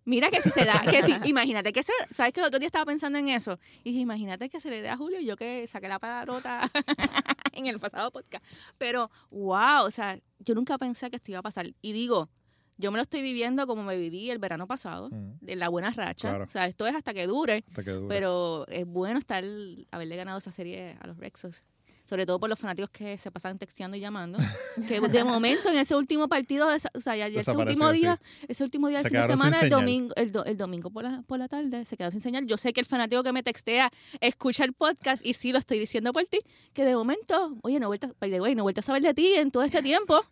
[0.04, 2.66] Mira que si se da, que si, imagínate que se, sabes que el otro día
[2.68, 3.58] estaba pensando en eso.
[3.82, 6.70] Y dije, imagínate que se le dé a Julio, yo que saqué la parota
[7.52, 8.44] en el pasado podcast.
[8.78, 11.66] Pero, wow, o sea, yo nunca pensé que esto iba a pasar.
[11.82, 12.30] Y digo,
[12.78, 15.36] yo me lo estoy viviendo como me viví el verano pasado, Ujú.
[15.40, 16.28] de la buena racha.
[16.28, 16.44] Claro.
[16.44, 17.64] O sea, esto es hasta que dure.
[17.68, 18.08] Hasta que dure.
[18.08, 19.44] Pero es bueno estar,
[19.90, 21.62] haberle ganado esa serie a los Rexos.
[22.08, 24.38] Sobre todo por los fanáticos que se pasan texteando y llamando.
[24.86, 28.62] que de momento en ese último partido, desa- o sea, ya, ese último día, ese
[28.62, 31.22] último día Se del fin de semana, el domingo, el, do- el domingo por la,
[31.26, 32.46] por la tarde, se quedó sin señal.
[32.46, 35.80] Yo sé que el fanático que me textea escucha el podcast y sí lo estoy
[35.80, 36.38] diciendo por ti,
[36.74, 39.02] que de momento, oye, no he vuelto, by the way, no he vuelto a saber
[39.02, 40.24] de ti en todo este tiempo.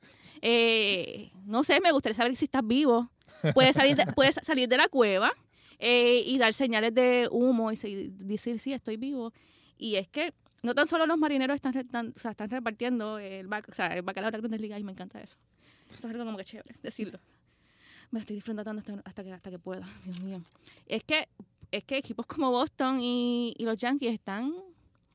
[0.46, 3.10] Eh, no sé, me gustaría saber si estás vivo.
[3.54, 5.32] Puedes salir de, puedes salir de la cueva
[5.78, 9.32] eh, y dar señales de humo y decir, sí, estoy vivo.
[9.78, 13.48] Y es que no tan solo los marineros están, están- o sea, están repartiendo el,
[13.48, 15.36] bac- o sea, el bacalao de las grandes ligas y me encanta eso.
[15.88, 17.18] Eso es algo como que chévere, decirlo.
[18.10, 20.42] Me estoy disfrutando hasta, hasta, que, hasta que pueda, Dios mío.
[20.86, 21.26] Es que
[21.70, 24.54] es que equipos como Boston y, y los Yankees están,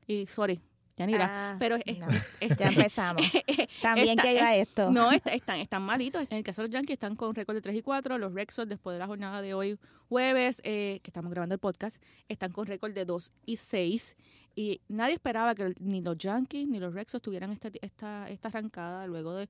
[0.08, 0.60] y sorry,
[1.00, 2.08] Yanira, Ah, pero es- no.
[2.40, 3.22] es- Ya empezamos.
[3.82, 4.92] También Está- que iba esto.
[4.92, 6.28] no, está- están, están malitos.
[6.30, 8.18] En el caso de los Yankees están con récord de 3 y 4.
[8.18, 11.60] Los Red Sox, después de la jornada de hoy, jueves, eh, que estamos grabando el
[11.60, 14.16] podcast, están con récord de 2 y 6.
[14.56, 18.48] Y nadie esperaba que ni los Yankees ni los Red Sox tuvieran esta, esta, esta
[18.50, 19.48] arrancada luego de...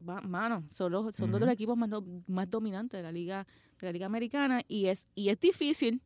[0.00, 3.46] Mano, son, los- son dos de los equipos más, do- más dominantes de la liga
[3.78, 6.00] de la liga americana y es y es difícil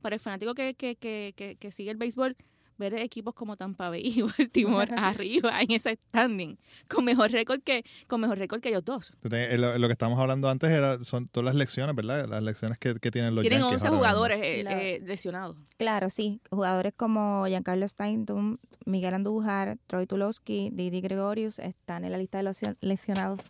[0.00, 2.36] para el fanático que, que, que, que, que sigue el béisbol
[2.78, 6.56] ver equipos como Tampa Bay y Baltimore arriba en ese standing
[6.88, 9.12] con mejor récord que con mejor récord que ellos dos.
[9.30, 12.28] Eh, Lo, lo que estábamos hablando antes era, son todas las lecciones, ¿verdad?
[12.28, 13.98] Las lecciones que, que tienen los Tienen Yankees 11 ahora mismo.
[13.98, 14.80] jugadores eh, Claro.
[14.80, 15.56] eh, lesionados.
[15.76, 16.40] Claro, sí.
[16.50, 22.44] Jugadores como Giancarlo Stanton, Miguel Andújar, Troy Tulowski, Didi Gregorius están en la lista de
[22.44, 23.40] los lesionados.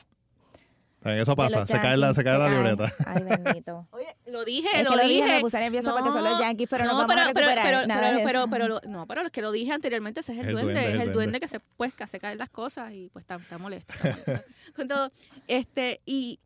[1.11, 2.93] Eso pasa, se cae la, se cae la libreta.
[3.07, 3.87] Ay, bendito.
[3.91, 5.23] Oye, lo dije, es lo, que lo dije.
[5.25, 7.65] dije, me puse nerviosa porque son los Yankees, pero no, vamos pero, a pero, recuperar
[7.67, 10.53] pero, nada pero, lo- no, pero los que lo dije anteriormente, ese es el, El
[10.53, 11.13] duende, duende, es el duende.
[11.15, 13.93] duende que se pues que se caen las cosas y pues está, está molesto.
[13.93, 14.33] está molesto.
[14.77, 15.11] Con todo,
[15.49, 16.41] este, y,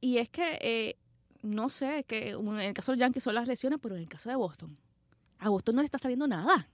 [0.00, 0.96] y es que eh,
[1.42, 4.08] no sé, que en el caso de los Yankees son las lesiones, pero en el
[4.08, 4.76] caso de Boston,
[5.38, 6.68] a Boston no le está saliendo nada.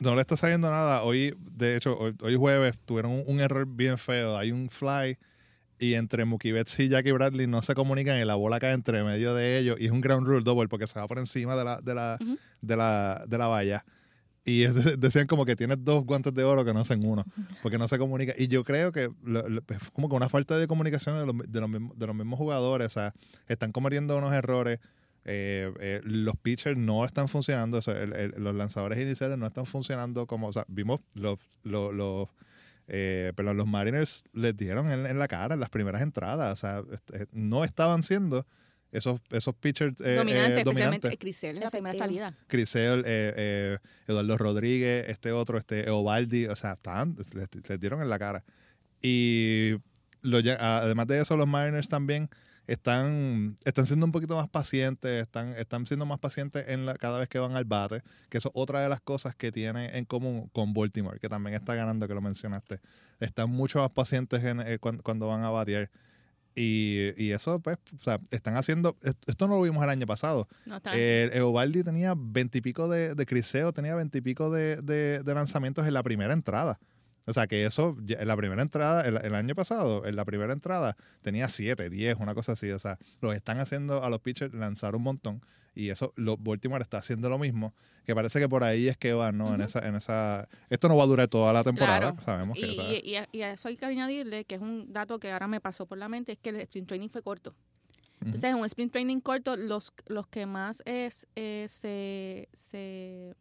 [0.00, 1.02] No le está saliendo nada.
[1.02, 4.36] Hoy, de hecho, hoy, hoy jueves tuvieron un, un error bien feo.
[4.38, 5.18] Hay un fly
[5.78, 9.04] y entre Mookie Betts y Jackie Bradley no se comunican y la bola cae entre
[9.04, 11.64] medio de ellos y es un ground rule double porque se va por encima de
[11.64, 12.18] la, de la,
[12.62, 13.84] de la, de la valla.
[14.44, 17.24] Y es- decían como que tienes dos guantes de oro que no hacen uno,
[17.62, 18.32] porque no se comunica.
[18.38, 21.50] Y yo creo que lo- lo- es como que una falta de comunicación de los,
[21.52, 22.86] de los mismos, de los mismos jugadores.
[22.86, 23.12] O sea,
[23.48, 24.78] están cometiendo unos errores.
[25.28, 29.46] eh, eh, los pitchers no están funcionando, o sea, el- el- los lanzadores iniciales no
[29.46, 32.28] están funcionando como, o sea, vimos los, los, los,
[32.88, 36.56] eh, pero los Mariners les dieron en, en la cara en las primeras entradas, o
[36.56, 38.46] sea, este, no estaban siendo
[38.92, 41.18] esos, esos pitchers eh, eh, Dominante, especialmente dominantes.
[41.18, 42.34] Crisel en la primera salida.
[42.46, 48.00] Crisel, eh, eh, Eduardo Rodríguez, este otro, este Eovaldi, o sea, estaban, les, les dieron
[48.00, 48.44] en la cara.
[49.02, 49.74] Y
[50.22, 52.30] lo además de eso, los Mariners también
[52.66, 57.18] están, están siendo un poquito más pacientes, están, están siendo más pacientes en la, cada
[57.18, 60.04] vez que van al bate, que eso es otra de las cosas que tiene en
[60.04, 62.80] común con Baltimore, que también está ganando, que lo mencionaste.
[63.20, 65.90] Están mucho más pacientes en, eh, cuan- cuando, van a batear.
[66.58, 70.48] Y, y eso, pues, o sea, están haciendo, esto no lo vimos el año pasado.
[70.64, 70.80] No.
[70.94, 76.02] Eh, Eovaldi tenía veintipico de, de criseo, tenía veintipico de, de, de lanzamientos en la
[76.02, 76.78] primera entrada.
[77.26, 80.52] O sea que eso, en la primera entrada, el, el año pasado, en la primera
[80.52, 82.70] entrada, tenía siete, diez, una cosa así.
[82.70, 85.40] O sea, los están haciendo a los pitchers lanzar un montón.
[85.74, 87.74] Y eso, lo, Baltimore está haciendo lo mismo.
[88.04, 89.54] Que parece que por ahí es que van, ¿no?
[89.54, 90.48] En esa, en esa.
[90.70, 92.20] Esto no va a durar toda la temporada, Claro.
[92.22, 92.74] sabemos y, que.
[92.74, 95.30] sea, y- y a, y a eso hay que añadirle, que es un dato que
[95.32, 97.54] ahora me pasó por la mente, es que el sprint training fue corto.
[98.20, 103.34] Entonces, en un sprint training corto, los, los que más es, eh, se, se-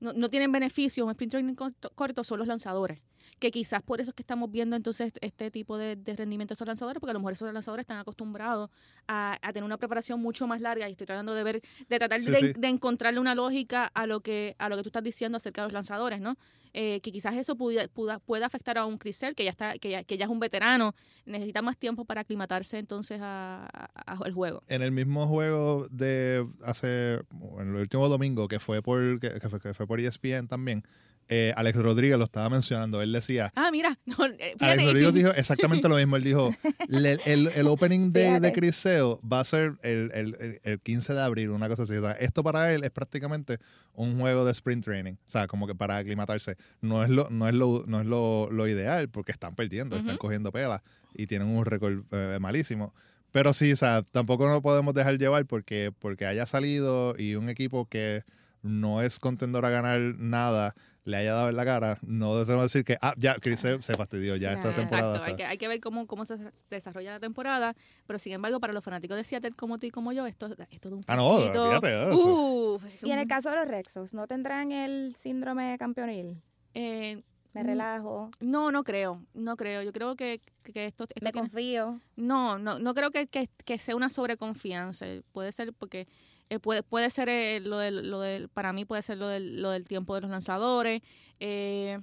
[0.00, 3.00] no, no tienen beneficio en un sprint training corto son los lanzadores.
[3.38, 6.56] Que quizás por eso es que estamos viendo entonces este tipo de, de rendimiento de
[6.56, 8.70] esos lanzadores, porque a lo mejor esos lanzadores están acostumbrados
[9.08, 12.20] a, a tener una preparación mucho más larga y estoy tratando de ver, de tratar
[12.20, 12.52] Sí, de, sí.
[12.56, 15.66] de encontrarle una lógica a lo que a lo que tú estás diciendo acerca de
[15.68, 16.36] los lanzadores, ¿no?
[16.78, 20.04] Eh, que quizás eso pudiera, pueda afectar a un Crisel que ya está que ya,
[20.04, 24.32] que ya es un veterano, necesita más tiempo para aclimatarse entonces a- a- a- al
[24.32, 24.62] juego.
[24.68, 27.14] en el mismo juego de hace
[27.58, 30.84] en el último domingo que fue por que, que fue, que fue por ESPN también
[31.28, 35.30] eh, Alex Rodríguez lo estaba mencionando él decía Ah, mira, no, eh, Alex Rodríguez dijo
[35.36, 36.54] exactamente lo mismo él dijo
[36.88, 38.52] le- el, el opening day de Fíjate.
[38.52, 42.00] Criseo va a ser el, el, el- el 15 de abril una cosa así o
[42.02, 43.58] sea, esto para él es prácticamente
[43.94, 47.48] un juego de sprint training o sea como que para aclimatarse no es lo no
[47.48, 50.82] es lo no es lo, lo ideal porque están perdiendo están cogiendo pelas
[51.14, 52.94] y tienen un récord eh, malísimo
[53.32, 57.50] pero sí, o sea, tampoco nos podemos dejar llevar porque, porque haya salido y un
[57.50, 58.22] equipo que
[58.62, 60.74] no es contendor a ganar nada
[61.06, 63.94] le haya dado en la cara, no debemos decir que, ah, ya, Chris se, se
[63.94, 64.76] fastidió, ya esta Claro.
[64.76, 66.36] temporada Exacto, hay que, hay que ver cómo, cómo se
[66.68, 67.74] desarrolla la temporada,
[68.06, 70.88] pero sin embargo, para los fanáticos de Seattle como tú y como yo, esto, esto
[70.90, 72.74] de un Ah, no, fíjate de eso.
[72.74, 76.42] Uf, Y en el caso de los Rexos, ¿no tendrán el síndrome campeonil?
[76.74, 77.22] eh,
[77.54, 79.80] Me relajo, no, no creo, no creo.
[79.82, 82.00] Yo creo que, que esto, esto me tiene- confío.
[82.16, 85.06] No, no, no creo que, que, que sea una sobreconfianza.
[85.32, 86.06] Puede ser porque
[86.50, 89.60] eh, puede, puede ser eh, lo del, lo del, para mí puede ser lo del,
[89.62, 91.02] lo del tiempo de los lanzadores.
[91.40, 91.98] Eh,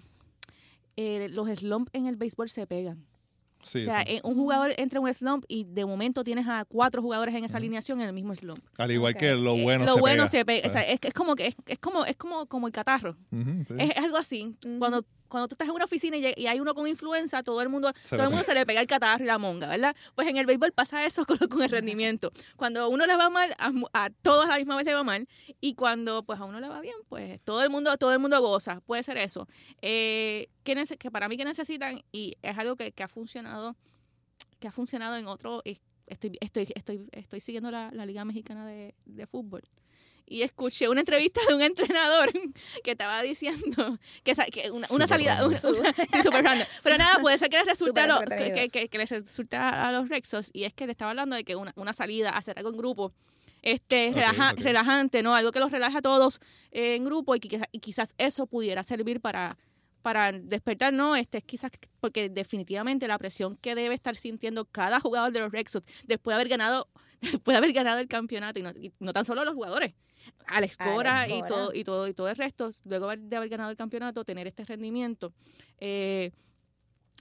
[0.98, 3.06] eh, los slumps en el béisbol se pegan.
[3.64, 4.16] Sí, o sea, sí.
[4.16, 7.46] eh, un jugador entra en un slump y de momento tienes a cuatro jugadores en
[7.46, 8.60] esa alineación en el mismo slump.
[8.78, 9.20] Al igual ok.
[9.22, 10.28] que lo Eh, bueno lo se bueno pega.
[10.28, 10.68] se pega.
[10.68, 13.16] O sea, es, es como que es, es como es como como el catarro.
[13.32, 13.74] Ujú, sí.
[13.80, 14.54] Es algo así.
[14.66, 14.80] Ujú.
[14.80, 17.70] Cuando cuando tú estás en una oficina y, y hay uno con influenza, todo el
[17.70, 19.96] mundo, Se todo el mundo se le pega el catarro y la monga, ¿verdad?
[20.14, 22.32] Pues en el béisbol pasa eso con, con el rendimiento.
[22.56, 23.56] Cuando a uno le va mal,
[23.94, 25.28] a, todos a la misma vez le va mal.
[25.60, 28.40] Y cuando pues a uno le va bien, pues todo el mundo, todo el mundo
[28.42, 28.80] goza.
[28.82, 29.48] Puede ser eso.
[29.82, 33.76] Eh, que, que para mí que necesitan, y es algo que, que ha funcionado,
[34.60, 35.62] que ha funcionado en otro.
[35.66, 39.64] es- Estoy, estoy, estoy, estoy siguiendo la, la Liga Mexicana de, de Fútbol.
[40.34, 42.32] Y escuché una entrevista de un entrenador
[42.84, 44.34] que estaba diciendo que,
[44.72, 45.36] una, salida.
[45.40, 45.60] random.
[45.64, 46.68] una- una- sí, súper random.
[46.82, 48.72] Pero nada, puede ser que les resulte a Súper los- que, entretenido.
[48.72, 50.50] que- que les resulte a los Rexos.
[50.54, 53.14] Y es que le estaba hablando de que una, una salida, hacer algo en grupo,
[53.62, 55.36] este relaja- relajante, ¿no?
[55.36, 56.40] Algo que los relaja a todos
[56.72, 59.56] eh, en grupo y, que, y quizás eso pudiera servir para,
[60.02, 61.16] para despertar, ¿no?
[61.16, 65.52] Este, es quizás porque definitivamente la presión que debe estar sintiendo cada jugador de los
[65.52, 66.90] Rexos después de haber ganado,
[67.22, 69.94] después de haber ganado el campeonato, y no, y no tan solo los jugadores,
[70.46, 71.48] Alex Alex Cora y Cora.
[71.48, 74.66] todo, y todo, y todo el resto, luego de haber ganado el campeonato, tener este
[74.66, 75.34] rendimiento.
[75.80, 76.32] eh,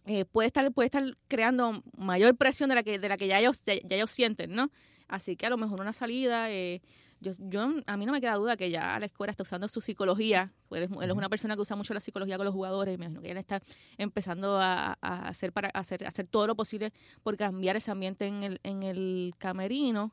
[0.04, 3.38] eh, puede estar puede estar creando mayor presión de la que de la que ya
[3.38, 4.68] ellos ya, ya ellos sienten no
[5.06, 6.82] así que a lo mejor una salida eh,
[7.20, 9.80] yo, yo a mí no me queda duda que ya Alex Cora está usando su
[9.80, 12.98] psicología él es, él es una persona que usa mucho la psicología con los jugadores
[12.98, 13.62] me imagino que él está
[13.96, 17.92] empezando a, a hacer para a hacer a hacer todo lo posible por cambiar ese
[17.92, 20.12] ambiente en el en el camerino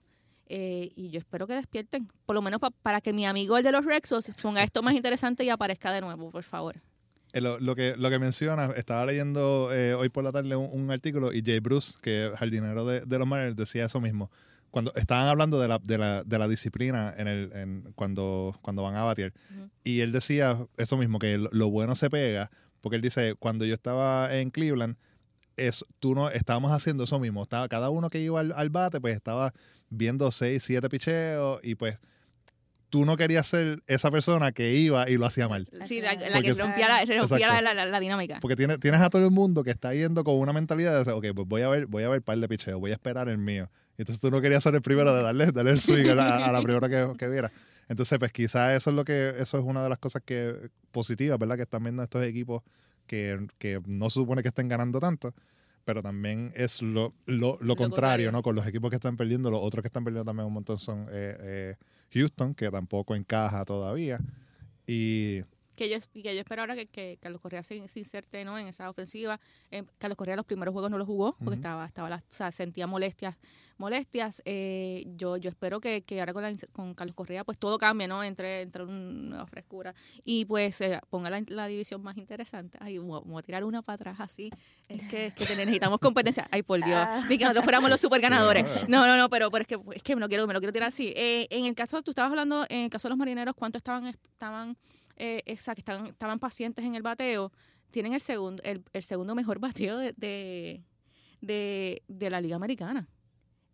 [0.49, 3.63] eh, y yo espero que despierten, por lo menos pa- para que mi amigo el
[3.63, 6.75] de los Rexos ponga esto más interesante y aparezca de nuevo, por favor.
[7.31, 10.69] Eh, Lo, lo que, lo que menciona, estaba leyendo eh, hoy por la tarde un,
[10.71, 14.31] un artículo y Jay Bruce, que es jardinero de, de los Mariners, decía eso mismo.
[14.71, 18.83] Cuando estaban hablando de la, de la, de la disciplina en el, en, cuando, cuando
[18.83, 19.33] van a batir.
[19.55, 19.69] Ujú.
[19.83, 23.65] Y él decía eso mismo, que lo, lo bueno se pega, porque él dice, cuando
[23.65, 24.95] yo estaba en Cleveland,
[25.67, 27.43] es, tú no, estábamos haciendo eso mismo.
[27.43, 29.53] Estaba, cada uno que iba al, al bate, pues estaba
[29.89, 31.97] viendo seis, siete picheos y pues
[32.89, 35.67] tú no querías ser esa persona que iba y lo hacía mal.
[35.83, 38.39] Sí, la, la Porque- que rompía, la, rompía la, la- la dinámica.
[38.41, 41.13] Porque tienes, tienes a todo el mundo que está yendo con una mentalidad de decir,
[41.13, 43.37] ok, pues voy a ver, voy a ver par de picheos, voy a esperar el
[43.37, 43.69] mío.
[43.97, 46.51] Entonces tú no querías ser el primero de darle, darle el swing a la, a
[46.51, 47.51] la primera que, que viera.
[47.89, 51.37] Entonces, pues quizás eso es lo que, eso es una de las cosas que positivas,
[51.37, 51.57] ¿verdad?
[51.57, 52.63] Que están viendo estos equipos
[53.09, 55.33] que, que no se supone que estén ganando tanto,
[55.83, 58.31] pero también es lo, lo, lo contrario, contrario.
[58.31, 58.43] ¿no?
[58.43, 61.07] Con los equipos que están perdiendo, los otros que están perdiendo también un montón son
[61.09, 61.75] eh, eh,
[62.13, 64.19] Houston, que tampoco encaja todavía.
[64.85, 65.41] Y
[65.79, 68.57] Que yo, que yo espero ahora que, que Carlos Correa se, se inserte ¿no?
[68.59, 69.39] en esa ofensiva.
[69.71, 72.51] Eh, Carlos Correa los primeros juegos no los jugó porque estaba, estaba la- o sea,
[72.51, 73.37] sentía molestias.
[73.77, 74.41] molestias.
[74.45, 78.07] Eh, yo, yo espero que, que ahora con, la con Carlos Correa pues todo cambie,
[78.07, 78.23] ¿no?
[78.23, 82.77] Entre, entre una nueva frescura y pues eh, ponga la, la división más interesante.
[82.81, 84.49] Ay, voy a- voy a tirar una para atrás así.
[84.89, 86.47] Es que, es que te- necesitamos competencia.
[86.51, 86.97] Ay, por Dios.
[86.99, 87.25] Ah.
[87.29, 88.65] Ni que nosotros fuéramos los super ganadores.
[88.89, 90.73] No, no, no, pero, pero es que es que me lo quiero, me lo quiero
[90.73, 91.13] tirar así.
[91.15, 94.07] Eh, en el caso, tú estabas hablando, en el caso de los marineros, ¿cuánto estaban,
[94.07, 94.75] estaban,
[95.19, 97.51] eh, que estaban, estaban pacientes en el bateo?
[97.91, 100.83] Tienen el segundo, el, el segundo mejor bateo de, de,
[101.41, 103.07] de, de la Liga Americana.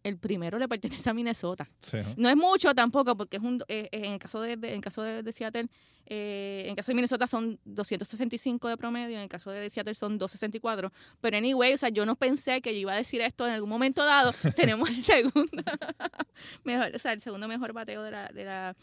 [0.03, 1.67] El primero le pertenece a Minnesota.
[1.79, 2.13] sí, ¿no?
[2.17, 4.81] No es mucho tampoco, porque es un, eh, eh, en el caso de, en el
[4.81, 5.67] caso de, de Seattle,
[6.05, 9.95] eh, en el caso de Minnesota son 265 de promedio, en el caso de Seattle
[9.95, 10.91] son 264.
[11.21, 13.69] Pero anyway, o sea, yo no pensé que yo iba a decir esto en algún
[13.69, 14.31] momento dado.
[14.55, 15.63] Tenemos el segundo
[16.63, 18.75] mejor, o sea, el segundo mejor bateo de la, de la,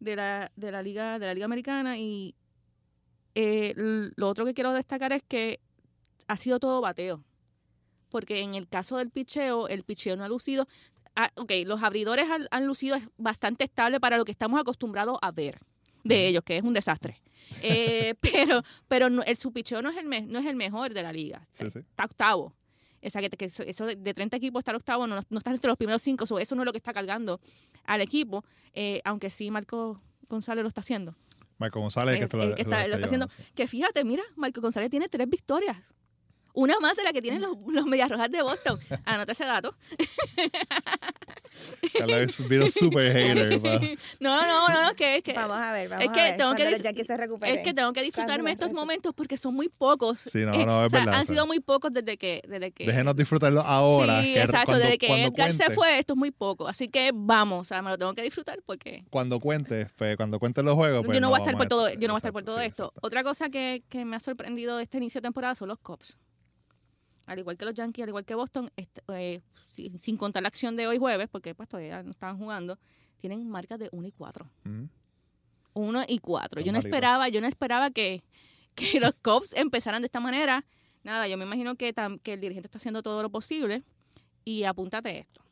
[0.00, 1.96] de la, de la liga, de la liga americana.
[1.98, 2.34] Y
[3.34, 5.60] eh, lo otro que quiero destacar es que
[6.28, 7.22] ha sido todo bateo.
[8.10, 10.66] Porque en el caso del picheo, el picheo no ha lucido.
[11.16, 15.30] Ah, ok, los abridores han, han lucido bastante estable para lo que estamos acostumbrados a
[15.32, 15.58] ver
[16.04, 17.20] de ellos, que es un desastre.
[17.62, 20.92] Eh, pero pero no- el, su picheo no es, el me- no es el mejor
[20.94, 21.42] de la liga.
[21.52, 21.78] Sí, sí.
[21.80, 22.52] Está octavo.
[23.06, 25.68] O sea, que, que eso de, de 30 equipos estar octavo no, no está entre
[25.68, 26.26] los primeros cinco.
[26.26, 27.40] so, eso no es lo que está cargando
[27.84, 31.14] al equipo, eh, aunque sí Marco González lo está haciendo.
[31.58, 33.28] Marco González, que el te lo está- lo está haciendo.
[33.28, 33.42] sí.
[33.54, 35.76] Que fíjate, mira, Marco González tiene tres victorias.
[36.54, 38.78] Una más de la que tienen los, los Medias Rojas de Boston.
[39.04, 39.74] Anota ese dato.
[41.98, 43.60] Carla es vino super hater.
[43.60, 43.80] pa.
[44.20, 46.36] No, no, no, no, que es que, Vamos a ver, vamos es que a ver.
[46.36, 50.20] tengo que se es que tengo que disfrutarme estos momentos porque son muy pocos.
[50.20, 51.34] Sí, no, no, es o sea, verdad, han o sea.
[51.34, 52.42] sido muy pocos desde que...
[52.48, 54.22] Desde que Déjenos disfrutarlo ahora.
[54.22, 56.68] Sí, que exacto, cuando, desde que Edgar se fue, esto es muy poco.
[56.68, 60.38] Así que vamos, o sea, me lo tengo que disfrutar porque Cuando cuentes, pues, cuando
[60.38, 62.18] cuentes los juegos, pues yo no voy a estar por todo, estar- yo no voy
[62.18, 62.84] a estar por exacto, todo sí, esto.
[62.84, 63.06] exacto.
[63.06, 66.16] Otra cosa que, que me ha sorprendido de este inicio de temporada son los Cubs.
[67.26, 70.48] Al igual que los Yankees, al igual que Boston, est- eh, sin, sin contar la
[70.48, 72.78] acción de hoy jueves, porque pues todavía no estaban jugando,
[73.18, 74.50] tienen marcas de 1 y 4.
[74.64, 74.84] Mm.
[75.74, 76.60] 1 y 4.
[76.60, 78.22] Son Yo no esperaba, yo no esperaba que,
[78.74, 80.64] que los Cubs empezaran de esta manera.
[81.02, 83.82] Nada, yo me imagino que, tam- que el dirigente está haciendo todo lo posible.
[84.44, 85.42] Y apúntate esto.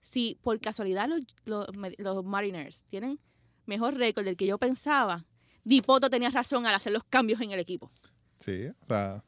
[0.00, 1.68] Si por casualidad los, los,
[1.98, 3.20] los Mariners tienen
[3.66, 5.24] mejor récord del que yo pensaba,
[5.64, 7.92] Dipoto tenía razón al hacer los cambios en el equipo.
[8.40, 9.22] Sí, o sea.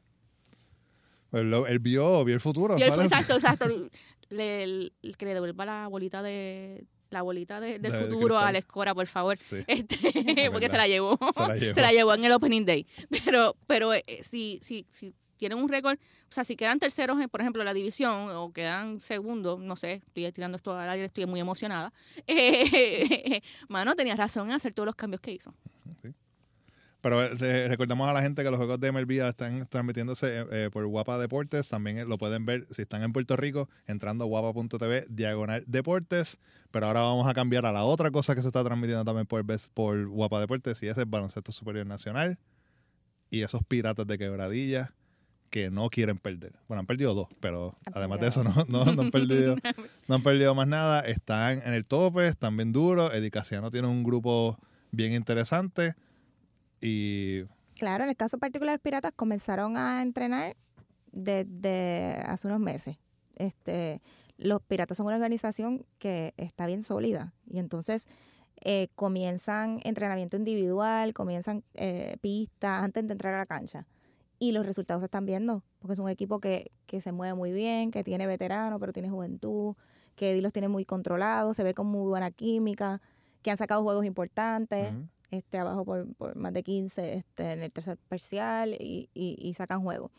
[1.35, 2.77] Él, lo- él vio, vio el futuro.
[2.77, 3.65] Y él fue exacto, exacto.
[4.29, 8.33] Le, el- que le devuelva la bolita de la bolita de- del De- de futuro
[8.35, 8.47] cristal.
[8.47, 9.37] a la escora, por favor.
[9.37, 9.57] Sí.
[9.67, 11.17] Este, porque se la llevó.
[11.33, 11.75] Se la llevó.
[11.75, 12.87] Se la llevó en el opening day.
[13.25, 17.29] Pero, pero eh, si, si, si tienen un récord, o sea, si quedan terceros, en,
[17.29, 21.05] por ejemplo, en la división, o quedan segundos, no sé, estoy tirando esto al aire,
[21.05, 21.93] estoy muy emocionada.
[22.27, 25.53] Eh, mano, tenías razón en hacer todos los cambios que hizo.
[27.05, 30.69] Pero eh, recordamos a la gente que los juegos de MLB están transmitiéndose eh, eh,
[30.73, 31.69] por Guapa Deportes.
[31.69, 36.39] También lo pueden ver si están en Puerto Rico, entrando a guapa.tv, diagonal deportes.
[36.71, 39.45] Pero ahora vamos a cambiar a la otra cosa que se está transmitiendo también por,
[39.75, 42.39] por Guapa Deportes y es el baloncesto superior nacional.
[43.29, 44.95] Y esos piratas de quebradilla
[45.51, 46.53] que no quieren perder.
[46.67, 49.57] Bueno, han perdido dos, pero además de eso no, no, no han perdido,
[50.07, 51.01] no han perdido más nada.
[51.01, 53.13] Están en el tope, están bien duros.
[53.13, 54.57] Eddie Casiano tiene un grupo
[54.89, 55.93] bien interesante.
[56.85, 57.45] Y
[57.77, 60.55] Claro, en el caso particular de los piratas comenzaron a entrenar
[61.11, 62.97] desde hace unos meses.
[63.35, 64.01] Este,
[64.37, 68.07] los piratas son una organización que está bien sólida y entonces
[68.61, 73.85] eh, comienzan entrenamiento individual, comienzan eh, pistas antes de entrar a la cancha.
[74.39, 77.51] Y los resultados se están viendo porque es un equipo que, que se mueve muy
[77.51, 79.75] bien, que tiene veteranos pero tiene juventud,
[80.15, 83.01] que los tiene muy controlados, se ve con muy buena química,
[83.41, 84.93] que han sacado juegos importantes
[85.31, 89.53] este abajo por, por más de 15 este, en el tercer parcial y, y, y
[89.53, 90.11] sacan juego.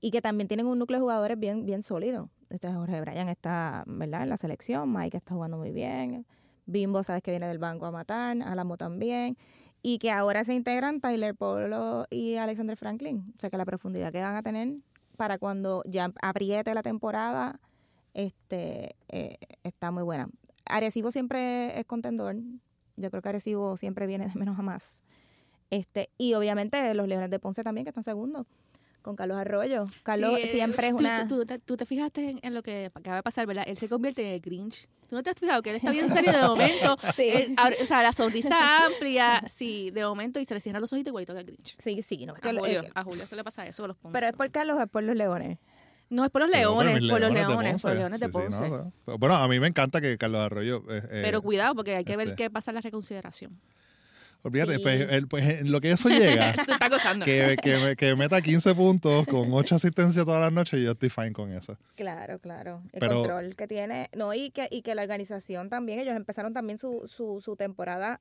[0.00, 2.30] Y que también tienen un núcleo de jugadores bien, bien sólido.
[2.48, 4.22] Este Jorge Bryan está ¿verdad?
[4.22, 6.26] en la selección, Mike está jugando muy bien,
[6.66, 9.36] Bimbo sabes que viene del banco a matar, Alamo también.
[9.82, 13.32] Y que ahora se integran Tyler Polo y Alexander Franklin.
[13.36, 14.74] O sea que la profundidad que van a tener
[15.16, 17.60] para cuando ya apriete la temporada
[18.14, 20.28] este eh, está muy buena.
[20.66, 22.36] Arecibo siempre es contendor.
[23.00, 25.02] Yo creo que Arecibo siempre viene de menos a más.
[25.70, 28.46] Este, y obviamente los Leones de Ponce también, que están segundos,
[29.02, 29.86] con Carlos Arroyo.
[30.02, 31.26] Carlos Sí, eh, siempre es tú- una...
[31.26, 33.64] Tú, tú te- tú te fijaste en, en lo que acaba de pasar, ¿verdad?
[33.66, 34.88] Él se convierte en el Grinch.
[35.08, 36.96] ¿Tú no te has fijado que él está bien serio de momento?
[37.16, 37.28] Sí.
[37.28, 41.10] Él o sea, la sonrisa amplia, sí, de momento, y se le cierran los ojitos
[41.10, 41.76] igualito que el Grinch.
[41.82, 43.84] Sí, sí, no, A que lo- Julio, es que- a Julio, esto le pasa eso
[43.84, 44.12] a los Ponce.
[44.12, 45.58] pero es por Carlos o es por los Leones.
[46.10, 48.68] No, es por los leones, por los leones, por los leones de Sí, sí, Ponce.
[48.68, 49.18] no, no.
[49.18, 50.78] Bueno, a mí me encanta que Carlos Arroyo.
[50.90, 52.44] eh, eh, Pero cuidado, porque hay que ver este.
[52.44, 53.58] qué pasa en la reconsideración.
[54.42, 54.82] Olvídate, Sí.
[54.82, 56.54] pues, el- pues, en lo que eso llega,
[57.24, 61.32] que, que, que meta 15 puntos con 8 asistencias todas las noches, yo estoy fine
[61.32, 61.76] con eso.
[61.94, 62.82] Claro, claro.
[62.92, 64.08] El Pero- control que tiene.
[64.16, 68.20] No, y que, y que la organización también, ellos empezaron también su, su, su temporada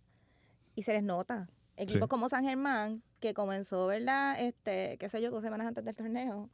[0.75, 1.47] y se les nota.
[1.77, 2.09] Equipos Sí.
[2.09, 4.39] como San Germán, que comenzó, ¿verdad?
[4.41, 6.49] Este, qué sé yo, dos semanas antes del torneo.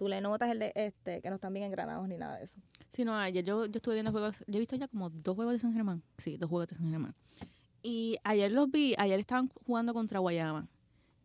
[0.00, 2.56] Tú le notas el de este, que no están bien engranados ni nada de eso.
[2.88, 5.52] Sí, no, ayer yo, yo estuve viendo juegos, yo he visto ya como dos juegos
[5.52, 6.02] de San Germán.
[6.16, 7.14] Sí, dos juegos de San Germán.
[7.82, 10.66] Y ayer los vi, ayer estaban jugando contra Guayama.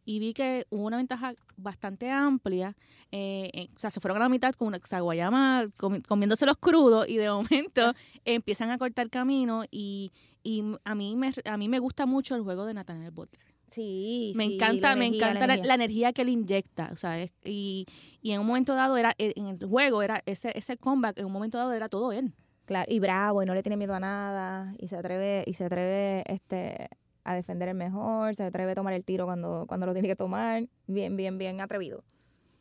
[0.04, 2.76] Y vi que hubo una ventaja bastante amplia.
[3.12, 6.06] eh, eh, o sea, se fueron a la mitad con una, o sea, Guayama comi-
[6.06, 7.94] comiéndose los crudos y de momento
[8.26, 9.64] empiezan a cortar camino.
[9.72, 10.12] Y,
[10.44, 13.55] y a, mí me, a mí me gusta mucho el juego de Nathaniel Butler.
[13.68, 15.68] Sí, Me sí, encanta, me energía, encanta la, energía.
[15.68, 17.86] la energía que él inyecta, o sea, es- y,
[18.22, 21.26] y en un momento dado era, eh, en el juego era ese, ese comeback, en
[21.26, 22.34] un momento dado era todo él.
[22.66, 25.66] Claro, y bravo, y no le tiene miedo a nada, y se atreve, y se
[25.66, 26.90] atreve este
[27.24, 30.16] a defender el mejor, se atreve a tomar el tiro cuando, cuando lo tiene que
[30.16, 30.68] tomar.
[30.88, 32.04] Bien, bien, bien atrevido.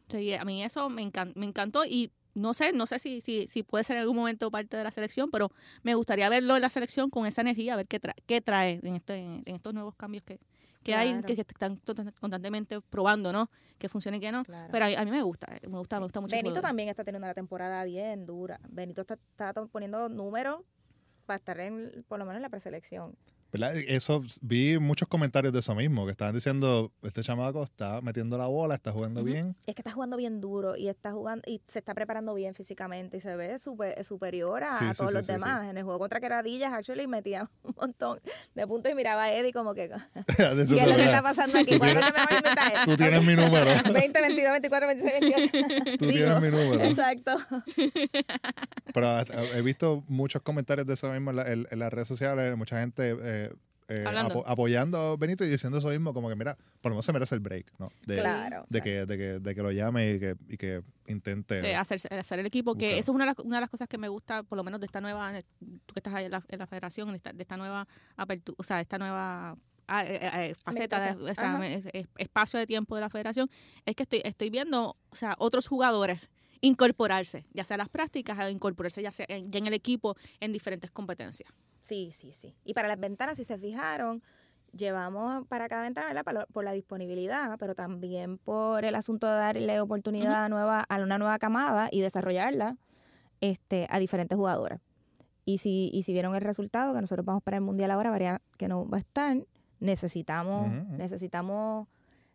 [0.09, 3.63] Sí, a mí eso me, me encantó y no sé, no sé si, si, si
[3.63, 5.51] puede ser en algún momento parte de la selección, pero
[5.83, 8.81] me gustaría verlo en la selección con esa energía, a ver qué, tra- qué trae
[8.83, 10.39] en, este, en estos nuevos cambios que,
[10.85, 11.27] que hay, Claro.
[11.27, 11.81] que, que están
[12.21, 13.51] constantemente probando, ¿no?
[13.79, 14.45] Que funcione y que no.
[14.45, 14.69] Claro.
[14.71, 16.37] Pero a, a mí me gusta, eh, me gusta, me gusta mucho.
[16.37, 16.67] el Benito juego.
[16.69, 18.61] también está teniendo una temporada bien dura.
[18.69, 20.61] Benito está, está poniendo números
[21.27, 23.17] para estar en, por lo menos en la preselección.
[23.55, 23.77] ¿Verdad?
[23.87, 28.47] Eso, vi muchos comentarios de eso mismo, que estaban diciendo, este chamaco está metiendo la
[28.47, 29.31] bola, está jugando Ujú.
[29.31, 29.57] bien.
[29.65, 33.19] Es que está jugando bien duro y está jugando y se está preparando bien físicamente
[33.19, 35.71] y se ve super, superior a, Sí, a sí, todos sí, los sí, demás.
[35.71, 38.19] En el juego contra Queradillas, actually metía un montón
[38.57, 39.89] de puntos y miraba a Eddie como que,
[40.37, 41.75] ¿qué es lo se que está pasando aquí?
[41.75, 42.85] Tú ¿Cuándo me vas a?
[42.85, 43.71] Tú tienes mi número.
[43.93, 45.97] 20, 22, 24, 26, 28.
[45.97, 46.83] Tú tienes mi número.
[46.83, 47.37] Exacto.
[48.95, 52.09] Pero hasta- he visto muchos comentarios de eso mismo en, la- en- en las redes
[52.09, 53.53] sociales, mucha gente eh,
[53.89, 57.05] eh, apo- apoyando a Benito y diciendo eso mismo, como que mira, por lo menos
[57.05, 57.91] se merece el break, ¿no?
[58.07, 58.65] De, Claro.
[58.71, 61.61] de, que, de, que, de que lo llame y que, y que intente.
[61.61, 63.87] Sí, hacer, hacer el equipo, que eso es una de, las, una de las cosas
[63.89, 65.33] que me gusta, por lo menos de esta nueva,
[65.85, 68.57] tú que estás ahí en la, en la federación, de esta, de esta nueva apertura,
[68.59, 69.57] o sea, esta nueva
[69.87, 70.19] ah, eh,
[70.51, 71.67] eh, faceta, de, o sea, Ajá.
[71.67, 73.51] es- es- espacio de tiempo de la federación,
[73.85, 76.31] es que estoy, estoy viendo, o sea, otros jugadores
[76.65, 80.17] incorporarse, ya sea a las prácticas o incorporarse ya sea en, ya en el equipo
[80.41, 81.51] en diferentes competencias.
[81.83, 82.55] Sí, sí, sí.
[82.65, 84.23] Y para las ventanas, si se fijaron,
[84.73, 86.25] llevamos para cada ventana ¿verdad?
[86.25, 90.97] Por, por la disponibilidad, pero también por el asunto de darle oportunidad a, nueva, a
[91.01, 92.79] una nueva camada y desarrollarla
[93.43, 94.81] este, a diferentes jugadoras.
[95.45, 98.41] Y si, y si vieron el resultado, que nosotros vamos para el Mundial ahora, varía
[98.57, 99.37] que no va a estar,
[99.81, 101.87] necesitamos, necesitamos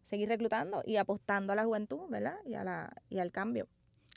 [0.03, 2.35] seguir reclutando y apostando a la juventud, ¿verdad?
[2.45, 3.67] Y, a la, y al cambio.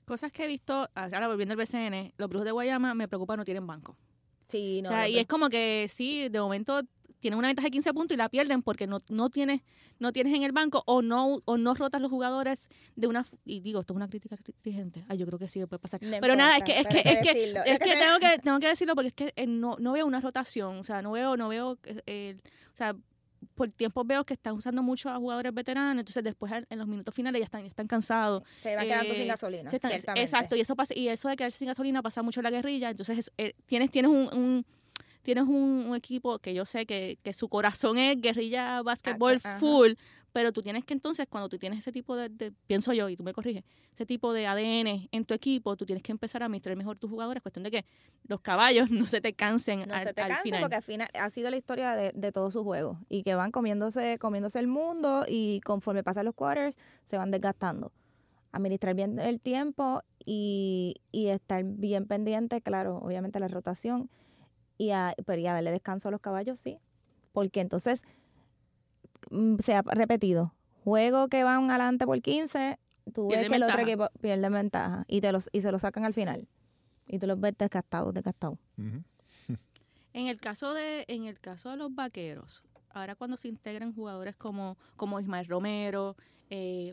[0.04, 3.44] Cosas que he visto, ahora volviendo al BCN, los brujos de Guayama me preocupa no
[3.44, 3.96] tienen banco.
[4.48, 6.82] Sí, no, o sea, y es como que sí, de momento
[7.22, 9.62] tienen una ventaja de 15 puntos y la pierden porque no, no tienes
[10.00, 13.60] no tienes en el banco o no o no rotas los jugadores de una y
[13.60, 16.02] digo esto es una crítica dirigente ay yo creo que sí puede pasar.
[16.02, 18.66] No pero nada es que es que es que es que tengo que tengo que
[18.66, 20.78] decirlo porque es que eh, no, no veo una rotación.
[20.78, 22.36] O sea no veo no veo eh, eh,
[22.72, 22.96] o sea
[23.54, 27.14] por tiempo veo que están usando mucho a jugadores veteranos entonces después en los minutos
[27.14, 29.70] finales ya están ya están cansados se van quedando eh, sin gasolina.
[29.70, 30.22] están- ciertamente.
[30.22, 32.90] exacto, y eso pasa, y eso de quedarse sin gasolina pasa mucho en la guerrilla.
[32.90, 34.66] Entonces es- eh, tienes, tienes un, un-
[35.22, 39.58] tienes un, un equipo que yo sé que, que su corazón es guerrilla basketball Ajá.
[40.32, 43.16] Pero tú tienes que entonces, cuando tú tienes ese tipo de, de- pienso yo, y
[43.16, 46.46] tú me corriges, ese tipo de ADN en tu equipo, tú tienes que empezar a
[46.46, 47.84] administrar mejor tus jugadores, cuestión de que
[48.26, 50.60] los caballos no se te cansen no al, se te al cansa final.
[50.60, 53.50] porque al final ha sido la historia de, de todo su juego y que van
[53.52, 56.76] comiéndose comiéndose el mundo y conforme pasan los quarters
[57.06, 57.92] se van desgastando
[58.52, 64.08] administrar bien el tiempo y, y estar bien pendiente claro obviamente la rotación
[64.78, 66.78] y a, pero y a darle descanso a los caballos sí
[67.32, 68.02] porque entonces
[69.60, 70.54] se ha repetido
[70.84, 72.78] juego que van adelante por 15
[73.12, 76.04] tú ves que el otro equipo pierde ventaja y te los y se lo sacan
[76.04, 76.46] al final
[77.06, 79.02] y tú los ves desgastados desgastados Ujú.
[80.14, 84.36] En el caso de, en el caso de los vaqueros, ahora cuando se integran jugadores
[84.36, 86.16] como, como Ismael Romero,
[86.50, 86.92] eh,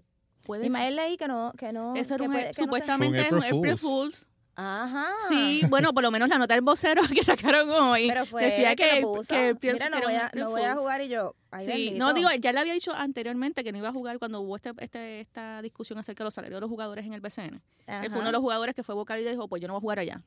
[0.72, 1.94] más leí que no, que no.
[1.96, 4.29] eso era que un, puede- que no se- supuestamente Fue un April Fools.
[4.62, 5.08] Ajá.
[5.30, 8.72] Sí, bueno, por lo menos la nota del vocero que sacaron hoy Pero fue decía
[8.72, 10.80] él que, lo que Mira, no que voy, a, April no voy a Fools.
[10.82, 11.36] jugar y yo.
[11.52, 11.98] ay, Sí, bendito.
[12.00, 14.72] no digo, ya le había dicho anteriormente que no iba a jugar cuando hubo este,
[14.80, 17.62] este, esta discusión acerca de los salarios de los jugadores en el BCN.
[17.88, 18.04] Ajá.
[18.04, 19.80] Él fue uno de los jugadores que fue vocal y dijo, pues yo no voy
[19.80, 20.22] a jugar allá.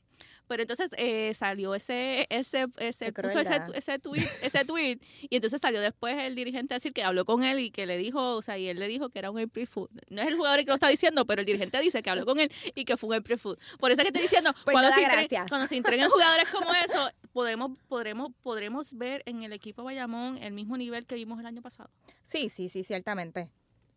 [0.49, 5.61] Pero entonces eh, salió ese, ese, ese, puso ese, ese tweet, ese tweet, y entonces
[5.61, 8.43] salió después el dirigente a decir que habló con él y que le dijo, o
[8.43, 9.89] sea, y él le dijo que era un April Fool.
[10.11, 12.27] No es el jugador el que lo está diciendo, pero el dirigente dice que habló
[12.27, 13.57] con él y que fue un April Fool.
[13.79, 16.73] Por eso es que estoy diciendo, Pues cuando, se entreguen- cuando se entreguen jugadores como
[16.75, 21.47] eso, podemos, podremos, podremos ver en el equipo Bayamón el mismo nivel que vimos el
[21.47, 21.89] año pasado.
[22.23, 23.51] Sí, sí, sí, ciertamente.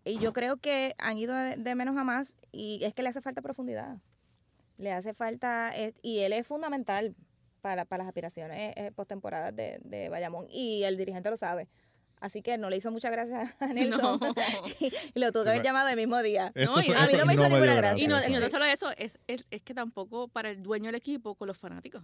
[0.06, 3.10] Y yo creo que han ido de, de menos a más y es que le
[3.10, 3.98] hace falta profundidad.
[4.78, 7.16] Le hace falta, eh, y él es fundamental
[7.62, 11.68] para, para las aspiraciones eh, postemporadas de, de Bayamón y el dirigente lo sabe.
[12.20, 14.20] Así que no le hizo mucha gracia a Nelson No.
[15.14, 16.52] y lo tuvo que haber llamado el mismo día.
[16.56, 18.04] Esto y a mí no me hizo me ninguna gracia.
[18.04, 20.96] Y no, y no solo eso, es, es, es que tampoco para el dueño del
[20.96, 22.04] equipo, con los fanáticos.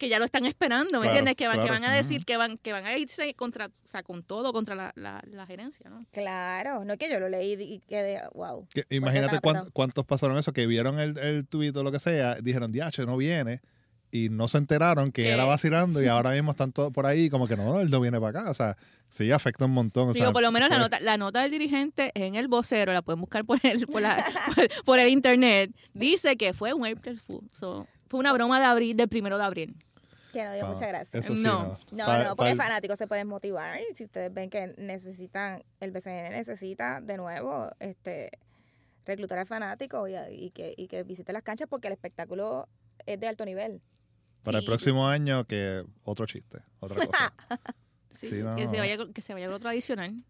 [0.00, 1.36] Que ya lo están esperando, ¿me Claro, entiendes?
[1.36, 4.02] Que van, que van a decir, que van, que van a irse contra, o sea,
[4.02, 6.06] con todo contra la, la, la gerencia, ¿no?
[6.10, 8.66] Claro, no es que yo lo leí y quedé, wow.
[8.72, 9.70] Que imagínate nada, cuán- perdón.
[9.74, 13.16] cuántos pasaron eso, que vieron el, el tuit o lo que sea, dijeron, diache, no
[13.18, 13.60] viene,
[14.12, 15.30] y no se enteraron que ¿Qué?
[15.30, 18.18] era vacilando y ahora mismo están todos por ahí como que no, él no viene
[18.18, 18.50] para acá.
[18.50, 18.76] O sea,
[19.08, 20.08] sí afecta un montón.
[20.08, 22.92] o Digo, sea, por lo menos la nota, la nota del dirigente en el vocero,
[22.94, 24.24] la pueden buscar por el, por, la-
[24.56, 27.48] por- por el internet, dice que fue un April Fool.
[27.52, 29.76] So, fue una broma de abril, del primero de abril.
[30.32, 31.24] Que no dio muchas gracias.
[31.26, 31.76] Eso sí, No.
[31.92, 32.06] no.
[32.06, 33.80] No, no, porque fanáticos se pueden motivar.
[33.90, 38.30] Y si ustedes ven que necesitan, el BCN necesita de nuevo este
[39.06, 42.68] reclutar al fanático y, y que, y que visite las canchas porque el espectáculo
[43.06, 43.80] es de alto nivel.
[44.44, 47.32] Para el próximo año, que otro chiste, otra cosa.
[48.08, 48.56] Sí, Sí, no.
[48.56, 50.24] que, se vaya, que se vaya con lo tradicional.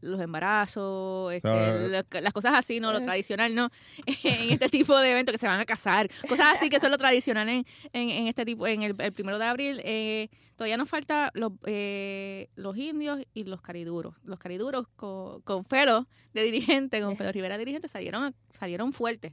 [0.00, 1.48] Los embarazos, este,
[1.88, 3.70] lo- las cosas así, no lo tradicional, no.
[4.24, 6.98] En este tipo de eventos que se van a casar, cosas así que son lo
[6.98, 9.80] tradicional en, en, en este tipo, en el, el primero de abril.
[9.84, 14.14] eh, todavía nos falta los, eh, los indios y los cariduros.
[14.24, 19.32] Los cariduros con, con Felo de dirigente, con Felo Rivera dirigente, salieron, salieron fuertes.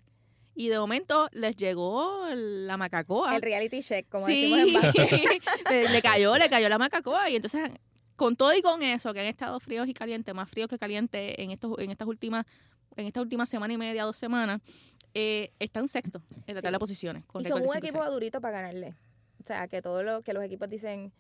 [0.54, 3.38] Y de momento les llegó la macacoa.
[3.38, 5.30] El reality check, como sí, decimos en
[5.72, 7.70] le, le cayó, le cayó la macacoa y entonces
[8.22, 11.34] con todo y con eso que han estado fríos y calientes, más fríos que calientes
[11.40, 12.46] en estos en estas últimas
[12.96, 14.62] en esta última semana y media, dos semanas,
[15.16, 17.26] eh, están sexto en la tabla de posiciones.
[17.26, 17.78] Con Y son un 5-6.
[17.78, 18.94] equipo durito para ganarle.
[19.44, 21.12] O sea, que todo lo que los equipos dicen,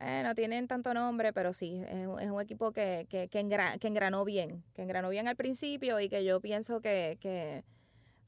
[0.00, 3.38] eh, no tienen tanto nombre, pero sí, es, un- es un equipo que, que, que,
[3.44, 7.62] engra- que engranó bien, que engranó bien al principio y que yo pienso que, que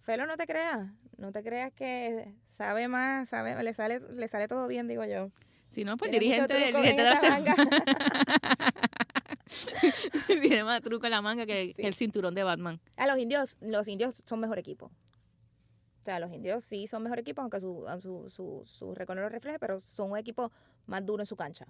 [0.02, 4.46] Felo no te creas, no te creas que sabe más, sabe, le sale, le sale
[4.46, 5.30] todo bien, digo yo.
[5.72, 7.54] Si no, pues Tiene dirigente, dirigente en de la manga.
[10.26, 12.78] tiene más truco en la manga que, que el cinturón de Batman.
[12.98, 14.86] A los indios, los indios son mejor equipo.
[14.86, 19.22] O sea, los indios sí son mejor equipo, aunque su, su, su, su récord no
[19.22, 20.52] lo refleje, pero son un equipo
[20.84, 21.64] más duro en su cancha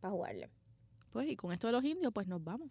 [0.00, 0.50] para jugarle.
[1.12, 2.70] Pues, y con esto de los indios, pues nos vamos.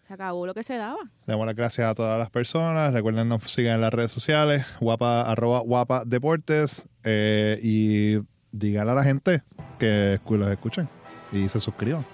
[0.00, 0.98] Se acabó lo que se daba.
[1.26, 2.92] Damos las gracias a todas las personas.
[2.92, 6.88] Recuerden nos sigan en las redes sociales, guapa, arroba guapa deportes.
[7.04, 8.16] eh, y
[8.52, 9.42] díganle a la gente
[9.78, 10.88] que los escuchen
[11.32, 12.04] y se suscriban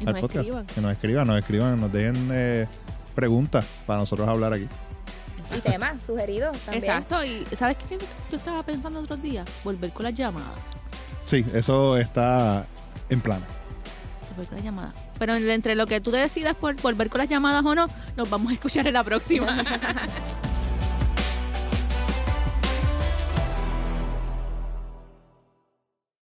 [0.00, 0.40] Y al nos podcast.
[0.40, 0.66] escriban.
[0.66, 2.66] Que nos escriban, nos escriban, nos dejen eh,
[3.14, 4.68] preguntas para nosotros hablar aquí.
[5.56, 6.82] Y temas sugeridos también.
[6.82, 7.22] Exacto.
[7.24, 7.98] Y ¿sabes qué
[8.30, 9.46] yo estaba pensando otros días?
[9.64, 10.78] Volver con las llamadas.
[11.24, 12.64] Sí, eso está
[13.10, 13.40] en plan.
[14.30, 14.94] Volver con las llamadas.
[15.18, 17.86] Pero entre lo que tú te decidas por volver con las llamadas o no,
[18.16, 19.62] nos vamos a escuchar en la próxima.